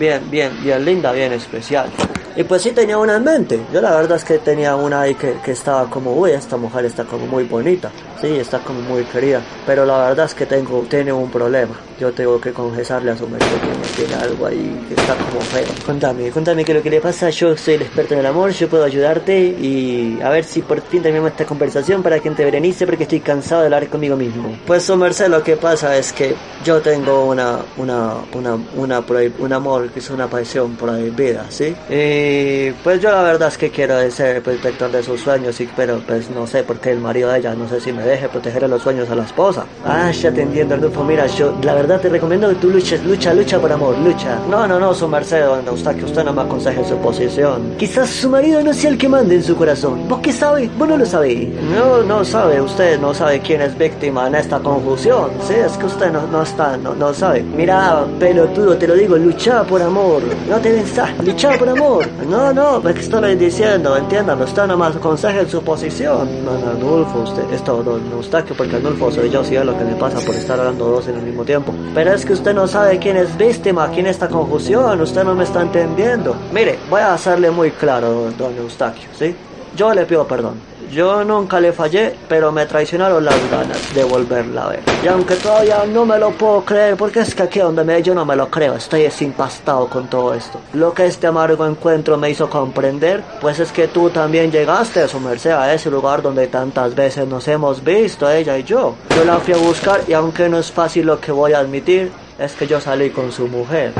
bien, 0.00 0.30
bien, 0.30 0.50
bien 0.62 0.84
linda, 0.84 1.12
bien 1.12 1.32
especial. 1.34 1.86
Y 2.34 2.42
pues 2.44 2.62
sí 2.62 2.70
tenía 2.70 2.96
una 2.96 3.16
en 3.16 3.24
mente. 3.24 3.60
Yo 3.72 3.80
la 3.82 3.94
verdad 3.94 4.16
es 4.16 4.24
que 4.24 4.38
tenía 4.38 4.74
una 4.74 5.02
ahí 5.02 5.14
que, 5.14 5.34
que 5.44 5.52
estaba 5.52 5.90
como, 5.90 6.14
uy, 6.14 6.30
esta 6.30 6.56
mujer 6.56 6.86
está 6.86 7.04
como 7.04 7.26
muy 7.26 7.44
bonita. 7.44 7.90
Sí, 8.20 8.28
está 8.38 8.60
como 8.60 8.80
muy 8.80 9.04
querida. 9.04 9.42
Pero 9.66 9.84
la 9.84 10.08
verdad 10.08 10.26
es 10.26 10.34
que 10.34 10.46
tengo, 10.46 10.86
tiene 10.88 11.12
un 11.12 11.30
problema. 11.30 11.74
Yo 12.00 12.10
tengo 12.12 12.40
que 12.40 12.50
confesarle 12.52 13.10
a 13.10 13.16
su 13.16 13.28
merced 13.28 13.46
que 13.46 14.02
tiene 14.04 14.14
algo 14.22 14.46
ahí 14.46 14.86
que 14.88 14.94
está 14.94 15.14
como 15.16 15.38
feo. 15.42 15.66
Contame, 15.84 16.30
contame 16.30 16.64
qué 16.64 16.72
es 16.72 16.78
lo 16.78 16.82
que 16.82 16.88
le 16.88 17.00
pasa. 17.00 17.28
Yo 17.28 17.54
soy 17.58 17.74
el 17.74 17.82
experto 17.82 18.14
en 18.14 18.20
el 18.20 18.26
amor, 18.26 18.52
yo 18.52 18.68
puedo 18.68 18.84
ayudarte 18.84 19.38
y 19.38 20.18
a 20.24 20.30
ver 20.30 20.44
si 20.44 20.62
por 20.62 20.80
fin 20.80 21.02
terminamos 21.02 21.32
esta 21.32 21.44
conversación 21.44 22.02
para 22.02 22.18
que 22.20 22.30
te 22.30 22.42
berenice 22.42 22.86
porque 22.86 23.02
estoy 23.02 23.20
cansado 23.20 23.60
de 23.60 23.66
hablar 23.66 23.86
conmigo 23.88 24.16
mismo. 24.16 24.56
Pues 24.66 24.84
su 24.84 24.96
merced 24.96 25.28
lo 25.28 25.42
que 25.42 25.58
pasa 25.58 25.94
es 25.94 26.12
que 26.14 26.34
yo 26.64 26.80
tengo 26.80 27.26
una, 27.26 27.58
una, 27.76 28.14
una, 28.32 28.58
una, 28.76 29.04
un 29.38 29.52
amor 29.52 29.90
que 29.90 29.98
es 29.98 30.08
una 30.08 30.26
pasión 30.26 30.76
prohibida, 30.76 31.44
¿sí? 31.50 31.76
Y 31.90 32.70
pues 32.82 33.00
yo 33.02 33.10
la 33.10 33.22
verdad 33.22 33.48
es 33.48 33.58
que 33.58 33.70
quiero 33.70 34.10
ser 34.10 34.36
el 34.36 34.42
protector 34.42 34.90
de 34.90 35.02
sus 35.02 35.20
sueños, 35.20 35.60
y, 35.60 35.68
pero 35.76 36.00
pues 36.06 36.30
no 36.30 36.46
sé 36.46 36.62
por 36.62 36.78
qué 36.78 36.92
el 36.92 37.00
marido 37.00 37.30
de 37.30 37.40
ella 37.40 37.54
no 37.54 37.68
sé 37.68 37.78
si 37.78 37.92
me 37.92 38.04
deje 38.04 38.28
proteger 38.28 38.68
los 38.70 38.82
sueños 38.82 39.10
a 39.10 39.14
la 39.14 39.24
esposa. 39.24 39.66
Ah, 39.84 40.10
ya 40.12 40.32
te 40.32 40.42
entiendo, 40.42 40.76
Arnulfo. 40.76 41.04
Mira, 41.04 41.26
yo 41.26 41.54
la 41.62 41.74
verdad 41.74 41.89
te 41.98 42.08
recomiendo 42.08 42.48
que 42.48 42.54
tú 42.56 42.70
luches, 42.70 43.02
lucha, 43.04 43.34
lucha 43.34 43.58
por 43.58 43.72
amor, 43.72 43.96
lucha. 43.98 44.38
No, 44.48 44.66
no, 44.66 44.78
no, 44.78 44.94
su 44.94 45.08
merced, 45.08 45.44
don 45.44 45.64
que 45.96 46.04
usted 46.04 46.24
no 46.24 46.32
me 46.32 46.42
aconseje 46.42 46.84
su 46.84 46.96
posición. 46.96 47.74
Quizás 47.78 48.08
su 48.10 48.28
marido 48.28 48.62
no 48.62 48.72
sea 48.72 48.90
el 48.90 48.98
que 48.98 49.08
mande 49.08 49.36
en 49.36 49.42
su 49.42 49.56
corazón. 49.56 50.08
¿Vos 50.08 50.20
qué 50.20 50.32
sabe? 50.32 50.70
Vos 50.78 50.88
no 50.88 50.96
lo 50.96 51.06
sabéis. 51.06 51.48
No, 51.74 52.02
no 52.02 52.24
sabe, 52.24 52.60
usted 52.60 53.00
no 53.00 53.14
sabe 53.14 53.40
quién 53.40 53.62
es 53.62 53.76
víctima 53.76 54.26
en 54.26 54.34
esta 54.34 54.58
confusión. 54.60 55.30
Sí, 55.46 55.54
es 55.54 55.76
que 55.76 55.86
usted 55.86 56.12
no, 56.12 56.26
no 56.26 56.42
está, 56.42 56.76
no, 56.76 56.94
no 56.94 57.12
sabe. 57.14 57.42
Mira, 57.42 58.04
pelotudo, 58.18 58.76
te 58.76 58.86
lo 58.86 58.94
digo, 58.94 59.16
lucha 59.16 59.64
por 59.64 59.82
amor. 59.82 60.22
No 60.48 60.58
te 60.58 60.70
pensás, 60.72 61.10
lucha 61.24 61.52
por 61.58 61.68
amor. 61.68 62.06
No, 62.28 62.52
no, 62.52 62.88
es 62.88 62.94
que 62.94 63.00
estoy 63.00 63.34
diciendo, 63.36 63.96
entiéndame, 63.96 64.44
usted 64.44 64.66
no 64.66 64.76
me 64.76 64.86
aconseja 64.86 65.40
en 65.40 65.48
su 65.48 65.62
posición. 65.62 66.44
No, 66.44 66.58
no, 66.58 66.70
Arnulfo, 66.70 67.20
usted, 67.20 67.50
esto, 67.52 67.82
don 67.82 68.02
Eustaquio, 68.12 68.54
porque 68.56 68.76
Arnulfo 68.76 69.10
soy 69.10 69.30
yo, 69.30 69.42
si 69.44 69.56
es 69.56 69.64
lo 69.64 69.76
que 69.76 69.84
me 69.84 69.94
pasa 69.94 70.20
por 70.20 70.34
estar 70.34 70.58
hablando 70.58 70.86
dos 70.86 71.08
en 71.08 71.16
el 71.16 71.22
mismo 71.22 71.44
tiempo. 71.44 71.72
Pero 71.94 72.12
es 72.12 72.24
que 72.24 72.32
usted 72.32 72.54
no 72.54 72.66
sabe 72.68 72.98
quién 72.98 73.16
es 73.16 73.36
víctima, 73.36 73.90
quién 73.92 74.06
esta 74.06 74.28
confusión, 74.28 75.00
usted 75.00 75.24
no 75.24 75.34
me 75.34 75.44
está 75.44 75.62
entendiendo. 75.62 76.36
Mire, 76.52 76.78
voy 76.88 77.00
a 77.00 77.14
hacerle 77.14 77.50
muy 77.50 77.70
claro, 77.72 78.30
don 78.38 78.56
Eustaquio, 78.56 79.08
¿sí? 79.18 79.34
Yo 79.76 79.92
le 79.94 80.04
pido 80.04 80.26
perdón. 80.26 80.70
Yo 80.90 81.22
nunca 81.22 81.60
le 81.60 81.72
fallé, 81.72 82.16
pero 82.28 82.50
me 82.50 82.66
traicionaron 82.66 83.24
las 83.24 83.50
ganas 83.50 83.94
de 83.94 84.02
volverla 84.02 84.64
a 84.64 84.68
ver. 84.70 84.80
Y 85.04 85.06
aunque 85.06 85.36
todavía 85.36 85.84
no 85.86 86.04
me 86.04 86.18
lo 86.18 86.32
puedo 86.32 86.64
creer, 86.64 86.96
porque 86.96 87.20
es 87.20 87.32
que 87.32 87.44
aquí 87.44 87.60
donde 87.60 87.84
me 87.84 88.02
yo 88.02 88.12
no 88.12 88.24
me 88.24 88.34
lo 88.34 88.50
creo, 88.50 88.74
estoy 88.74 89.02
desimpastado 89.02 89.86
con 89.86 90.08
todo 90.08 90.34
esto. 90.34 90.60
Lo 90.72 90.92
que 90.92 91.06
este 91.06 91.28
amargo 91.28 91.64
encuentro 91.64 92.16
me 92.16 92.30
hizo 92.30 92.50
comprender, 92.50 93.22
pues 93.40 93.60
es 93.60 93.70
que 93.70 93.86
tú 93.86 94.10
también 94.10 94.50
llegaste 94.50 95.00
a 95.00 95.06
su 95.06 95.20
merced 95.20 95.52
a 95.52 95.72
ese 95.72 95.92
lugar 95.92 96.22
donde 96.22 96.48
tantas 96.48 96.92
veces 96.92 97.28
nos 97.28 97.46
hemos 97.46 97.84
visto, 97.84 98.28
ella 98.28 98.58
y 98.58 98.64
yo. 98.64 98.96
Yo 99.14 99.24
la 99.24 99.38
fui 99.38 99.54
a 99.54 99.58
buscar 99.58 100.00
y 100.08 100.12
aunque 100.12 100.48
no 100.48 100.58
es 100.58 100.72
fácil 100.72 101.06
lo 101.06 101.20
que 101.20 101.30
voy 101.30 101.52
a 101.52 101.60
admitir, 101.60 102.10
es 102.36 102.54
que 102.54 102.66
yo 102.66 102.80
salí 102.80 103.10
con 103.10 103.30
su 103.30 103.46
mujer. 103.46 103.92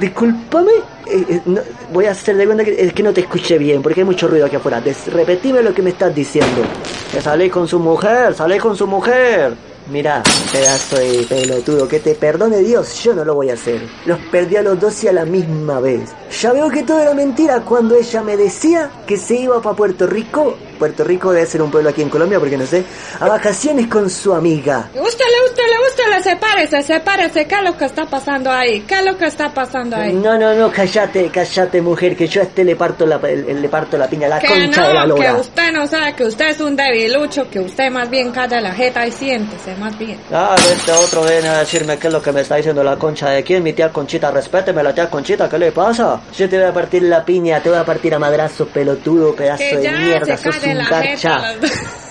Discúlpame, 0.00 0.72
eh, 1.06 1.24
eh, 1.28 1.62
voy 1.92 2.06
a 2.06 2.12
hacer 2.12 2.36
de 2.36 2.46
cuenta 2.46 2.64
que, 2.64 2.80
es 2.80 2.92
que 2.92 3.02
no 3.02 3.12
te 3.12 3.22
escuché 3.22 3.58
bien, 3.58 3.82
porque 3.82 4.00
hay 4.00 4.06
mucho 4.06 4.28
ruido 4.28 4.46
aquí 4.46 4.56
afuera. 4.56 4.80
Des, 4.80 5.12
repetime 5.12 5.62
lo 5.62 5.74
que 5.74 5.82
me 5.82 5.90
estás 5.90 6.14
diciendo. 6.14 6.62
Que 7.10 7.20
salí 7.20 7.50
con 7.50 7.68
su 7.68 7.78
mujer, 7.78 8.34
salí 8.34 8.58
con 8.58 8.76
su 8.76 8.86
mujer. 8.86 9.54
Mira, 9.90 10.22
pedazo 10.52 10.96
de 10.96 11.26
pelotudo, 11.28 11.88
que 11.88 11.98
te 11.98 12.14
perdone 12.14 12.58
Dios, 12.58 13.02
yo 13.02 13.14
no 13.14 13.24
lo 13.24 13.34
voy 13.34 13.50
a 13.50 13.54
hacer. 13.54 13.82
Los 14.06 14.18
perdí 14.30 14.56
a 14.56 14.62
los 14.62 14.78
dos 14.78 15.02
y 15.02 15.08
a 15.08 15.12
la 15.12 15.24
misma 15.24 15.80
vez. 15.80 16.14
Ya 16.40 16.52
veo 16.52 16.70
que 16.70 16.84
todo 16.84 17.00
era 17.00 17.14
mentira 17.14 17.60
cuando 17.62 17.96
ella 17.96 18.22
me 18.22 18.36
decía 18.36 18.90
que 19.06 19.16
se 19.16 19.34
iba 19.34 19.60
para 19.60 19.76
Puerto 19.76 20.06
Rico. 20.06 20.56
Puerto 20.82 21.04
Rico 21.04 21.32
debe 21.32 21.46
ser 21.46 21.62
un 21.62 21.70
pueblo 21.70 21.90
aquí 21.90 22.02
en 22.02 22.08
Colombia, 22.08 22.40
porque 22.40 22.56
no 22.56 22.66
sé. 22.66 22.82
A 23.20 23.28
vacaciones 23.28 23.86
con 23.86 24.10
su 24.10 24.34
amiga. 24.34 24.90
Usted 24.92 25.24
le, 25.24 25.44
usted 25.48 25.62
le, 25.62 25.88
usted 25.88 26.04
le, 26.10 26.22
sepárese, 26.24 26.82
sepárese. 26.82 27.46
¿Qué 27.46 27.54
es 27.54 27.62
lo 27.62 27.76
que 27.76 27.84
está 27.84 28.04
pasando 28.06 28.50
ahí? 28.50 28.80
¿Qué 28.80 28.96
es 28.96 29.04
lo 29.04 29.16
que 29.16 29.26
está 29.26 29.54
pasando 29.54 29.94
ahí? 29.94 30.12
No, 30.12 30.36
no, 30.36 30.52
no, 30.54 30.72
cállate, 30.72 31.30
cállate, 31.32 31.80
mujer, 31.80 32.16
que 32.16 32.26
yo 32.26 32.40
a 32.40 32.44
este 32.46 32.64
le 32.64 32.74
parto 32.74 33.06
la, 33.06 33.18
le 33.18 33.68
parto 33.68 33.96
la 33.96 34.08
piña, 34.08 34.26
la 34.26 34.40
que 34.40 34.48
concha 34.48 34.80
no, 34.80 34.88
de 34.88 34.94
la 34.94 35.06
lora. 35.06 35.34
que 35.34 35.40
usted 35.40 35.72
no 35.72 35.86
sabe, 35.86 36.14
que 36.16 36.24
usted 36.24 36.48
es 36.48 36.60
un 36.60 36.74
debilucho, 36.74 37.48
que 37.48 37.60
usted 37.60 37.88
más 37.88 38.10
bien 38.10 38.32
calla 38.32 38.60
la 38.60 38.72
jeta 38.72 39.06
y 39.06 39.12
siéntese, 39.12 39.76
más 39.76 39.96
bien. 39.96 40.18
Ah, 40.32 40.56
este 40.68 40.90
otro 40.90 41.22
viene 41.22 41.46
a 41.46 41.58
decirme 41.60 41.96
qué 41.96 42.08
es 42.08 42.12
lo 42.12 42.20
que 42.20 42.32
me 42.32 42.40
está 42.40 42.56
diciendo 42.56 42.82
la 42.82 42.96
concha 42.96 43.30
de 43.30 43.44
quién, 43.44 43.62
mi 43.62 43.72
tía 43.72 43.92
Conchita, 43.92 44.32
respéteme 44.32 44.82
la 44.82 44.92
tía 44.92 45.08
Conchita, 45.08 45.48
¿qué 45.48 45.60
le 45.60 45.70
pasa? 45.70 46.20
Yo 46.36 46.48
te 46.48 46.58
voy 46.58 46.66
a 46.66 46.72
partir 46.74 47.04
la 47.04 47.24
piña, 47.24 47.60
te 47.60 47.68
voy 47.68 47.78
a 47.78 47.84
partir 47.84 48.12
a 48.16 48.18
madrazo, 48.18 48.66
pelotudo, 48.66 49.32
pedazo 49.32 49.62
Que 49.62 49.76
de 49.76 49.92
mierda, 49.92 50.36
se 50.36 50.50
sos 50.50 50.60
un 50.72 50.78
la 50.78 51.02
jeta 51.02 51.54
los. 51.60 51.70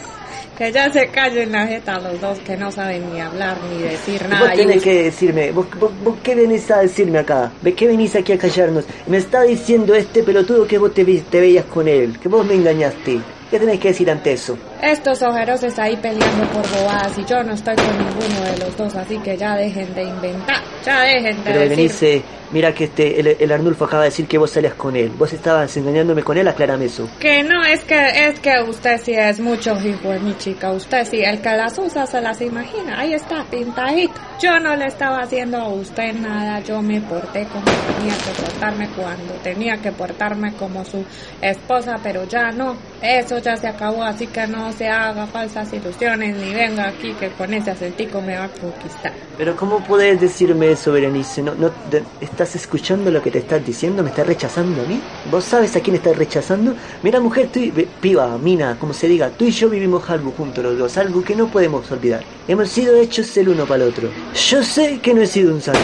Que 0.58 0.72
ya 0.72 0.91
se 0.94 1.08
callen 1.08 1.51
la 1.53 1.65
jeta 1.65 2.00
los 2.00 2.22
dos, 2.22 2.38
que 2.39 2.56
no 2.56 2.72
saben 2.72 3.12
ni 3.12 3.20
hablar 3.20 3.58
ni 3.72 3.82
decir 3.82 4.22
Vos 4.22 4.30
nada. 4.30 4.53
Y 4.53 4.58
tenés 4.58 4.77
usted- 4.77 4.91
que 4.91 5.03
decirme, 5.06 5.51
vos, 5.51 5.65
vos, 5.80 5.91
vos 6.03 6.15
qué 6.22 6.36
venís 6.36 6.70
a 6.70 6.82
decirme 6.82 7.18
acá, 7.18 7.51
¿Ve 7.63 7.74
qué 7.74 7.88
venís 7.88 8.15
aquí 8.15 8.34
a 8.34 8.38
callarnos? 8.38 8.86
Me 9.08 9.18
está 9.18 9.41
diciendo 9.41 9.96
este 9.96 10.22
pelotudo 10.22 10.68
que 10.68 10.77
vos 10.77 10.94
te, 10.94 11.03
te 11.03 11.39
veías 11.39 11.65
con 11.65 11.88
él, 11.88 12.20
que 12.20 12.30
vos 12.30 12.46
me 12.46 12.53
engañaste. 12.53 13.20
¿Qué 13.50 13.58
tenés 13.60 13.80
que 13.80 13.88
decir 13.88 14.12
ante 14.12 14.34
eso? 14.34 14.56
Estos 14.81 15.21
ojerosos 15.21 15.77
ahí 15.77 15.95
peleando 15.97 16.45
por 16.47 16.67
bobadas 16.69 17.17
y 17.17 17.25
yo 17.25 17.43
no 17.43 17.53
estoy 17.53 17.75
con 17.75 17.97
ninguno 17.97 18.41
de 18.51 18.57
los 18.59 18.77
dos, 18.77 18.95
así 18.95 19.17
que 19.19 19.38
ya 19.38 19.55
dejen 19.55 19.93
de 19.93 20.03
inventar, 20.03 20.61
ya 20.83 21.01
dejen 21.01 21.38
de 21.43 21.51
Pero 21.51 21.59
decir... 21.59 22.23
Mira 22.51 22.73
que 22.73 22.83
este, 22.83 23.17
el, 23.17 23.27
el 23.39 23.51
Arnulfo 23.51 23.85
acaba 23.85 24.03
de 24.03 24.09
decir 24.09 24.27
que 24.27 24.38
vos 24.38 24.51
salías 24.51 24.73
con 24.73 24.93
él. 24.97 25.09
Vos 25.17 25.31
estabas 25.31 25.75
engañándome 25.77 26.21
con 26.21 26.38
él, 26.38 26.45
aclárame 26.50 26.85
eso. 26.85 27.07
Que 27.17 27.43
no, 27.43 27.63
es 27.63 27.81
que 27.85 28.27
es 28.27 28.41
que 28.41 28.61
usted 28.67 28.97
sí 29.01 29.13
es 29.13 29.39
mucho 29.39 29.71
hijo 29.81 30.09
de 30.09 30.19
mi 30.19 30.38
chica, 30.38 30.69
usted 30.71 31.05
sí, 31.05 31.21
el 31.21 31.39
que 31.41 31.50
las 31.55 31.77
usa 31.77 32.05
se 32.05 32.19
las 32.19 32.41
imagina, 32.41 33.00
ahí 33.00 33.13
está, 33.13 33.45
pintadito. 33.50 34.19
Yo 34.41 34.59
no 34.59 34.75
le 34.75 34.88
estaba 34.88 35.19
haciendo 35.19 35.59
a 35.59 35.69
usted 35.69 36.13
nada, 36.15 36.59
yo 36.59 36.81
me 36.81 37.00
porté 37.00 37.45
como 37.45 37.63
tenía 37.63 38.15
que 38.17 38.41
portarme 38.41 38.89
cuando 38.97 39.33
tenía 39.35 39.77
que 39.77 39.91
portarme 39.93 40.53
como 40.53 40.83
su 40.83 41.05
esposa, 41.41 42.00
pero 42.03 42.25
ya 42.25 42.51
no, 42.51 42.75
eso 43.01 43.38
ya 43.38 43.55
se 43.55 43.67
acabó, 43.69 44.03
así 44.03 44.27
que 44.27 44.45
no 44.47 44.70
se 44.71 44.87
haga 44.87 45.25
falsas 45.27 45.71
ilusiones, 45.73 46.35
ni 46.37 46.53
venga 46.53 46.87
aquí 46.87 47.13
que 47.19 47.29
con 47.29 47.53
ese 47.53 47.71
acentico 47.71 48.21
me 48.21 48.37
va 48.37 48.45
a 48.45 48.49
conquistar. 48.49 49.13
Pero 49.37 49.55
¿cómo 49.55 49.79
puedes 49.83 50.19
decirme 50.19 50.71
eso, 50.71 50.91
Berenice? 50.91 51.41
¿No, 51.41 51.53
no, 51.55 51.71
de- 51.89 52.03
¿Estás 52.21 52.55
escuchando 52.55 53.09
lo 53.11 53.21
que 53.21 53.31
te 53.31 53.39
estás 53.39 53.65
diciendo? 53.65 54.03
¿Me 54.03 54.09
estás 54.09 54.27
rechazando 54.27 54.81
a 54.81 54.85
mí? 54.85 54.99
¿Vos 55.31 55.43
sabes 55.45 55.75
a 55.75 55.79
quién 55.79 55.95
estás 55.95 56.15
rechazando? 56.15 56.75
Mira, 57.03 57.19
mujer, 57.19 57.49
tú 57.51 57.59
y, 57.59 57.71
piba, 57.71 58.37
mina, 58.37 58.77
como 58.79 58.93
se 58.93 59.07
diga, 59.07 59.29
tú 59.29 59.45
y 59.45 59.51
yo 59.51 59.69
vivimos 59.69 60.09
algo 60.09 60.31
juntos 60.31 60.63
los 60.63 60.77
dos, 60.77 60.97
algo 60.97 61.23
que 61.23 61.35
no 61.35 61.47
podemos 61.47 61.89
olvidar. 61.91 62.21
Hemos 62.47 62.69
sido 62.69 62.95
hechos 62.95 63.35
el 63.37 63.49
uno 63.49 63.65
para 63.65 63.83
el 63.83 63.89
otro. 63.89 64.09
Yo 64.49 64.63
sé 64.63 64.99
que 64.99 65.13
no 65.13 65.21
he 65.21 65.27
sido 65.27 65.53
un 65.53 65.61
santo, 65.61 65.79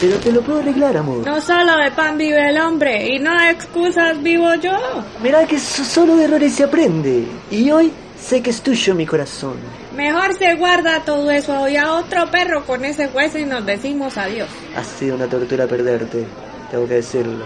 pero 0.00 0.16
te 0.18 0.30
lo 0.32 0.42
puedo 0.42 0.60
arreglar, 0.60 0.96
amor. 0.96 1.24
No 1.26 1.40
solo 1.40 1.76
de 1.78 1.90
pan 1.92 2.16
vive 2.18 2.48
el 2.50 2.58
hombre, 2.60 3.08
y 3.14 3.18
no 3.18 3.32
de 3.40 3.50
excusas 3.50 4.22
vivo 4.22 4.54
yo. 4.56 4.76
Mira 5.22 5.46
que 5.46 5.58
so- 5.58 5.84
solo 5.84 6.16
de 6.16 6.24
errores 6.24 6.54
se 6.54 6.64
aprende. 6.64 7.24
Y 7.50 7.70
hoy 7.70 7.90
sé 8.20 8.42
que 8.42 8.50
es 8.50 8.60
tuyo 8.62 8.94
mi 8.94 9.06
corazón. 9.06 9.56
Mejor 9.96 10.34
se 10.34 10.54
guarda 10.54 11.00
todo 11.04 11.30
eso 11.30 11.68
y 11.68 11.76
a 11.76 11.94
otro 11.94 12.30
perro 12.30 12.64
con 12.64 12.84
ese 12.84 13.06
hueso 13.08 13.38
y 13.38 13.44
nos 13.44 13.64
decimos 13.66 14.16
adiós. 14.16 14.48
Ha 14.76 14.84
sido 14.84 15.16
una 15.16 15.26
tortura 15.26 15.66
perderte, 15.66 16.26
tengo 16.70 16.86
que 16.86 16.94
decirlo. 16.94 17.44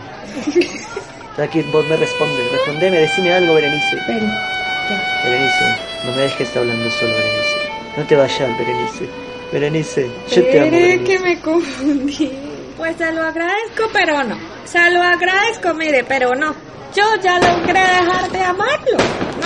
Aquí 1.39 1.63
vos 1.73 1.85
me 1.89 1.97
respondes, 1.97 2.53
respondeme, 2.53 2.99
decime 2.99 3.33
algo, 3.33 3.55
Berenice. 3.55 3.99
Pero, 4.07 4.21
ya. 4.21 5.23
Berenice, 5.25 5.65
no 6.05 6.13
me 6.13 6.23
dejes 6.23 6.57
hablando 6.57 6.91
solo, 6.91 7.13
Berenice. 7.13 7.59
No 7.97 8.05
te 8.05 8.17
vayas, 8.17 8.59
Berenice. 8.59 9.09
Berenice, 9.53 10.11
yo 10.29 10.43
te 10.43 10.59
amo. 10.59 10.67
Espere 10.67 10.71
Berenice. 10.71 11.05
que 11.05 11.19
me 11.21 11.41
confundí. 11.41 12.31
Pues 12.77 12.97
se 12.97 13.13
lo 13.13 13.23
agradezco, 13.23 13.85
pero 13.93 14.23
no. 14.25 14.37
Se 14.65 14.91
lo 14.91 15.01
agradezco, 15.03 15.75
mire, 15.75 16.05
pero 16.05 16.31
no. 16.35 16.55
Yo 16.95 17.05
ya 17.23 17.39
logré 17.39 17.81
dejar 17.81 18.31
de 18.31 18.41
amarlo. 18.41 18.97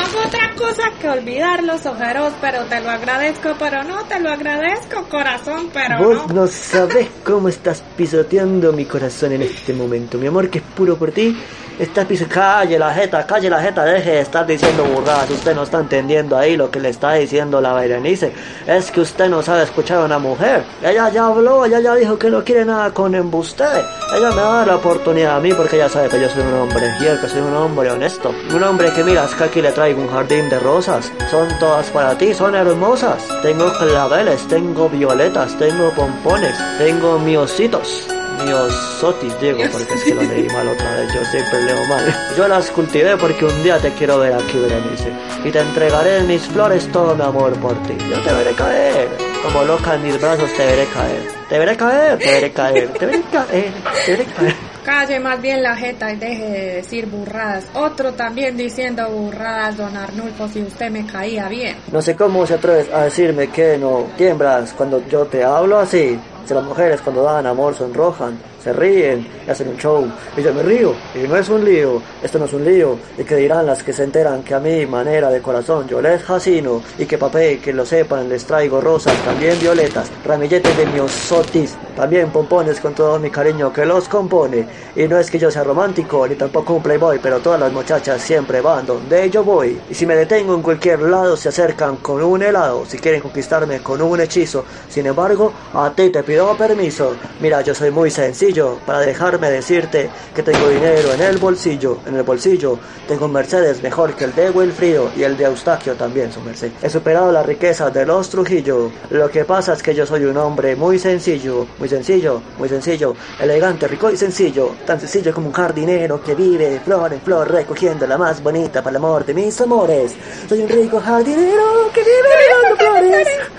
Fue 0.07 0.25
otra 0.25 0.55
cosa 0.57 0.83
que 1.01 1.09
olvidar 1.09 1.63
los 1.65 1.85
ojeros, 1.87 2.33
pero 2.41 2.65
te 2.65 2.81
lo 2.81 2.91
agradezco, 2.91 3.51
pero 3.59 3.83
no, 3.85 4.05
te 4.05 4.19
lo 4.21 4.31
agradezco, 4.31 5.05
corazón, 5.09 5.71
pero 5.73 5.99
Vos 5.99 6.29
no. 6.29 6.35
no 6.43 6.47
sabés 6.47 7.09
cómo 7.25 7.49
estás 7.49 7.83
pisoteando 7.97 8.73
mi 8.73 8.85
corazón 8.87 9.33
en 9.33 9.43
este 9.43 9.73
momento. 9.75 10.19
Mi 10.19 10.27
amor, 10.29 10.49
que 10.51 10.59
es 10.59 10.65
puro 10.65 10.97
por 10.97 11.13
ti, 11.13 11.37
pisoteando. 11.79 12.29
Calle 12.29 12.79
la 12.79 12.93
jeta, 12.93 13.27
calle 13.27 13.49
la 13.49 13.61
jeta, 13.61 13.85
deje 13.85 14.11
de 14.11 14.21
estar 14.21 14.47
diciendo 14.47 14.85
burradas. 14.85 15.31
Usted 15.31 15.55
no 15.55 15.63
está 15.63 15.81
entendiendo 15.81 16.37
ahí 16.37 16.57
lo 16.57 16.71
que 16.71 16.79
le 16.79 16.91
está 16.91 17.15
diciendo 17.15 17.61
la 17.61 17.73
Berenice. 17.73 18.33
Es 18.67 18.91
que 18.91 19.01
usted 19.01 19.29
no 19.29 19.43
sabe 19.43 19.63
escuchar 19.63 19.99
a 19.99 20.05
una 20.05 20.19
mujer. 20.19 20.63
Ella 20.83 21.09
ya 21.09 21.27
habló, 21.27 21.65
ella 21.65 21.81
ya 21.81 21.95
dijo 21.95 22.19
que 22.19 22.31
no 22.31 22.45
quiere 22.45 22.65
nada 22.65 22.91
con 22.93 23.15
usted. 23.35 23.83
Ella 24.17 24.31
me 24.31 24.43
va 24.43 24.55
a 24.55 24.57
dar 24.59 24.67
la 24.67 24.77
oportunidad 24.77 25.37
a 25.37 25.41
mí 25.41 25.53
porque 25.53 25.77
ella 25.77 25.89
sabe 25.89 26.09
que 26.09 26.21
yo 26.21 26.29
soy 26.29 26.43
un 26.43 26.55
hombre 26.55 26.99
fiel, 26.99 27.21
que 27.21 27.29
soy 27.29 27.41
un 27.41 27.55
hombre 27.55 27.91
honesto. 27.91 28.33
Un 28.55 28.63
hombre 28.63 28.93
que 28.93 29.03
mira, 29.03 29.27
que 29.37 29.45
aquí 29.45 29.63
le 29.63 29.73
traigo 29.73 30.03
un 30.03 30.11
jardín 30.11 30.49
de 30.51 30.59
rosas. 30.59 31.11
Son 31.31 31.49
todas 31.59 31.87
para 31.91 32.17
ti, 32.17 32.35
son 32.35 32.55
hermosas. 32.55 33.27
Tengo 33.43 33.73
claveles, 33.79 34.47
tengo 34.49 34.89
violetas, 34.89 35.57
tengo 35.59 35.91
pompones, 35.93 36.55
tengo 36.79 37.19
miositos. 37.19 38.18
Miosotis, 38.45 39.41
digo, 39.41 39.59
porque 39.73 39.95
es 39.95 40.05
que 40.05 40.15
lo 40.15 40.23
leí 40.23 40.49
mal 40.49 40.69
otra 40.69 40.95
vez, 40.97 41.13
yo 41.15 41.25
siempre 41.25 41.63
leo 41.65 41.85
mal. 41.87 42.15
Yo 42.37 42.49
las 42.49 42.71
cultivé 42.71 43.17
porque 43.17 43.45
un 43.45 43.63
día 43.63 43.79
te 43.79 43.93
quiero 43.93 44.19
ver 44.19 44.35
aquí, 44.35 44.59
Berenice. 44.59 45.13
Y 45.45 45.51
te 45.51 45.61
entregaré 45.61 46.19
en 46.19 46.27
mis 46.27 46.43
flores 46.43 46.91
todo 46.93 47.15
mi 47.15 47.23
amor 47.23 47.53
por 47.61 47.75
ti. 47.85 47.97
Yo 48.11 48.21
te 48.23 48.33
veré 48.33 48.53
caer. 48.55 49.09
Como 49.43 49.65
loca 49.65 49.95
en 49.95 50.03
mis 50.03 50.21
brazos 50.21 50.53
te 50.55 50.67
veré 50.67 50.87
caer. 50.87 51.23
Te 51.49 51.59
veré 51.59 51.77
caer, 51.77 52.19
te 52.19 52.27
veré 52.27 52.53
caer, 52.53 52.89
te 52.93 53.07
veré 53.07 53.23
caer, 53.31 53.73
te 54.05 54.11
veré 54.13 54.25
caer. 54.25 54.55
Calle 54.85 55.21
más 55.21 55.41
bien 55.41 55.63
la 55.63 55.77
jeta 55.77 56.13
y 56.13 56.17
deje 56.17 56.45
de 56.45 56.75
decir 56.77 57.07
burradas. 57.07 57.65
Otro 57.75 58.13
también 58.13 58.57
diciendo 58.57 59.07
burradas, 59.09 59.77
don 59.77 59.97
Arnulfo, 59.97 60.49
si 60.49 60.63
usted 60.63 60.91
me 60.91 61.07
caía 61.07 61.49
bien. 61.49 61.77
No 61.93 62.01
sé 62.01 62.17
cómo 62.17 62.47
se 62.47 62.55
atreves 62.55 62.89
a 62.93 63.05
decirme 63.05 63.49
que 63.49 63.79
no 63.79 64.07
tiemblas 64.17 64.73
cuando 64.73 65.07
yo 65.07 65.27
te 65.27 65.45
hablo 65.45 65.79
así. 65.79 66.19
Las 66.51 66.65
mujeres 66.65 67.03
cuando 67.03 67.23
dan 67.23 67.47
amor 67.47 67.75
sonrojan, 67.75 68.39
se 68.69 68.73
ríen 68.75 69.27
y 69.47 69.51
hacen 69.51 69.69
un 69.69 69.79
show. 69.79 70.07
Y 70.37 70.43
yo 70.43 70.53
me 70.53 70.63
río, 70.63 70.95
y 71.15 71.27
no 71.27 71.37
es 71.37 71.49
un 71.49 71.65
lío, 71.65 72.03
esto 72.23 72.39
no 72.39 72.45
es 72.45 72.53
un 72.53 72.65
lío. 72.65 72.99
Y 73.17 73.25
que 73.25 73.37
dirán 73.37 73.65
las 73.65 73.83
que 73.83 73.95
se 73.95 74.05
enteran 74.05 74.43
que 74.43 74.55
a 74.55 74.61
mi 74.61 74.85
manera 74.85 75.31
de 75.31 75.41
corazón 75.41 75.89
yo 75.89 76.03
les 76.03 76.23
fascino. 76.23 76.83
Y 76.99 77.07
que 77.07 77.17
papé, 77.17 77.59
que 77.59 77.73
lo 77.73 77.87
sepan, 77.87 78.29
les 78.29 78.45
traigo 78.45 78.81
rosas, 78.81 79.15
también 79.25 79.59
violetas, 79.59 80.11
ramilletes 80.25 80.77
de 80.77 80.87
miosotis, 80.87 81.77
también 81.97 82.29
pompones 82.29 82.79
con 82.81 82.95
todo 82.95 83.19
mi 83.19 83.31
cariño 83.31 83.73
que 83.73 83.87
los 83.87 84.07
compone. 84.07 84.67
Y 84.95 85.09
no 85.09 85.19
es 85.19 85.31
que 85.31 85.39
yo 85.39 85.51
sea 85.51 85.65
romántico, 85.65 86.29
ni 86.29 86.35
tampoco 86.35 86.75
un 86.75 86.83
playboy, 86.83 87.19
pero 87.23 87.39
todas 87.39 87.61
las 87.61 87.73
muchachas 87.73 88.21
siempre 88.21 88.61
van 88.61 88.85
donde 88.85 89.31
yo 89.31 89.43
voy. 89.45 89.81
Y 89.89 89.95
si 89.95 90.05
me 90.05 90.15
detengo 90.15 90.55
en 90.55 90.63
cualquier 90.63 91.01
lado, 91.01 91.39
se 91.39 91.49
acercan 91.49 91.97
con 91.97 92.23
un 92.23 92.43
helado. 92.43 92.85
Si 92.85 92.99
quieren 92.99 93.23
conquistarme 93.23 93.79
con 93.81 94.03
un 94.03 94.21
hechizo, 94.21 94.65
sin 94.91 95.07
embargo, 95.07 95.53
a 95.73 95.91
ti 95.91 96.11
te 96.11 96.23
pido 96.23 96.55
permiso. 96.55 97.15
Mira, 97.41 97.63
yo 97.63 97.75
soy 97.75 97.91
muy 97.91 98.11
sencillo 98.11 98.58
para 98.85 99.01
dejarme 99.01 99.51
decirte 99.51 100.11
que 100.35 100.43
tengo 100.43 100.69
dinero 100.69 101.13
en 101.13 101.21
el 101.21 101.39
bolsillo. 101.39 101.99
En 102.07 102.17
el 102.17 102.23
bolsillo 102.23 102.79
tengo 103.07 103.29
Mercedes 103.29 103.83
mejor 103.83 104.15
que 104.15 104.25
el 104.25 104.35
de 104.35 104.51
Wilfrido 104.51 105.11
y 105.17 105.23
el 105.23 105.37
de 105.37 105.45
Eustaquio 105.45 105.95
también, 105.95 106.33
su 106.33 106.41
merced. 106.41 106.73
He 106.83 106.91
superado 106.91 107.31
la 107.31 107.43
riqueza 107.43 107.91
de 107.91 108.05
los 108.05 108.29
Trujillo. 108.29 108.91
Lo 109.11 109.31
que 109.31 109.45
pasa 109.45 109.75
es 109.75 109.83
que 109.83 109.95
yo 109.95 110.05
soy 110.05 110.25
un 110.25 110.37
hombre 110.37 110.75
muy 110.77 110.99
sencillo, 110.99 111.67
muy 111.79 111.89
sencillo, 111.89 112.43
muy 112.59 112.69
sencillo, 112.69 113.15
elegante, 113.41 113.87
rico 113.87 114.11
y 114.11 114.17
sencillo. 114.17 114.75
Tan 114.85 114.99
sencillo 114.99 115.33
como 115.33 115.49
un 115.49 115.53
jardinero 115.53 116.23
que 116.23 116.35
vive 116.35 116.71
de 116.71 116.81
flor 116.81 117.13
en 117.13 117.21
flor 117.21 117.51
recogiendo 117.51 118.07
la 118.07 118.19
más 118.19 118.43
bonita 118.43 118.83
para 118.83 118.91
el 118.91 118.97
amor 118.97 119.25
de 119.25 119.35
mis 119.35 119.61
amores. 119.61 120.15
Soy 120.49 120.63
un 120.63 120.69
rico 120.69 121.01
jardinero 121.01 121.91
que 121.95 122.01
vive 122.01 122.69
de 122.69 122.77
flores. 122.77 123.58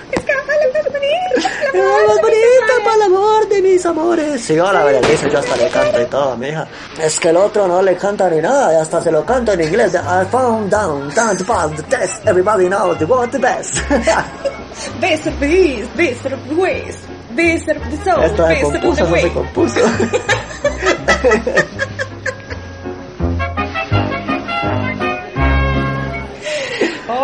La 1.72 1.80
más 1.80 2.20
bonita 2.20 2.74
para 2.84 2.96
el 2.96 3.02
amor 3.02 3.48
de 3.48 3.62
mis 3.62 3.86
amores. 3.86 4.40
Sí, 4.40 4.58
hola, 4.58 4.84
Berenice, 4.84 5.30
yo 5.30 5.38
hasta 5.38 5.56
le 5.56 5.68
canto 5.68 6.00
y 6.00 6.04
todo, 6.06 6.36
mija. 6.36 6.66
Es 7.00 7.20
que 7.20 7.28
el 7.28 7.36
otro 7.36 7.68
no 7.68 7.80
le 7.82 7.96
canta 7.96 8.28
ni 8.28 8.40
nada, 8.40 8.72
y 8.74 8.76
hasta 8.76 9.00
se 9.02 9.10
lo 9.10 9.24
canto 9.24 9.52
en 9.52 9.60
inglés. 9.60 9.94
I 9.94 10.24
found 10.30 10.70
down, 10.70 11.08
down 11.14 11.36
to 11.36 11.44
find 11.44 11.76
the 11.76 11.82
test. 11.84 12.26
Everybody 12.26 12.68
knows 12.68 12.98
the 12.98 13.06
what 13.06 13.30
the 13.30 13.38
best. 13.38 13.80
Best 15.00 15.26
of 15.26 15.38
the 15.40 15.46
East, 15.46 15.96
best 15.96 16.26
of 16.26 16.48
the 16.48 16.54
West, 16.54 16.98
best 17.36 17.68
of 17.68 17.90
the 17.90 17.96
South, 18.04 18.24
Esto 18.24 18.46
se 18.46 18.54
best 18.54 18.64
of 18.64 18.72
compuso, 18.72 19.04
the 19.04 19.10
no 19.10 19.16
se 19.16 19.30
compuso. 19.30 19.80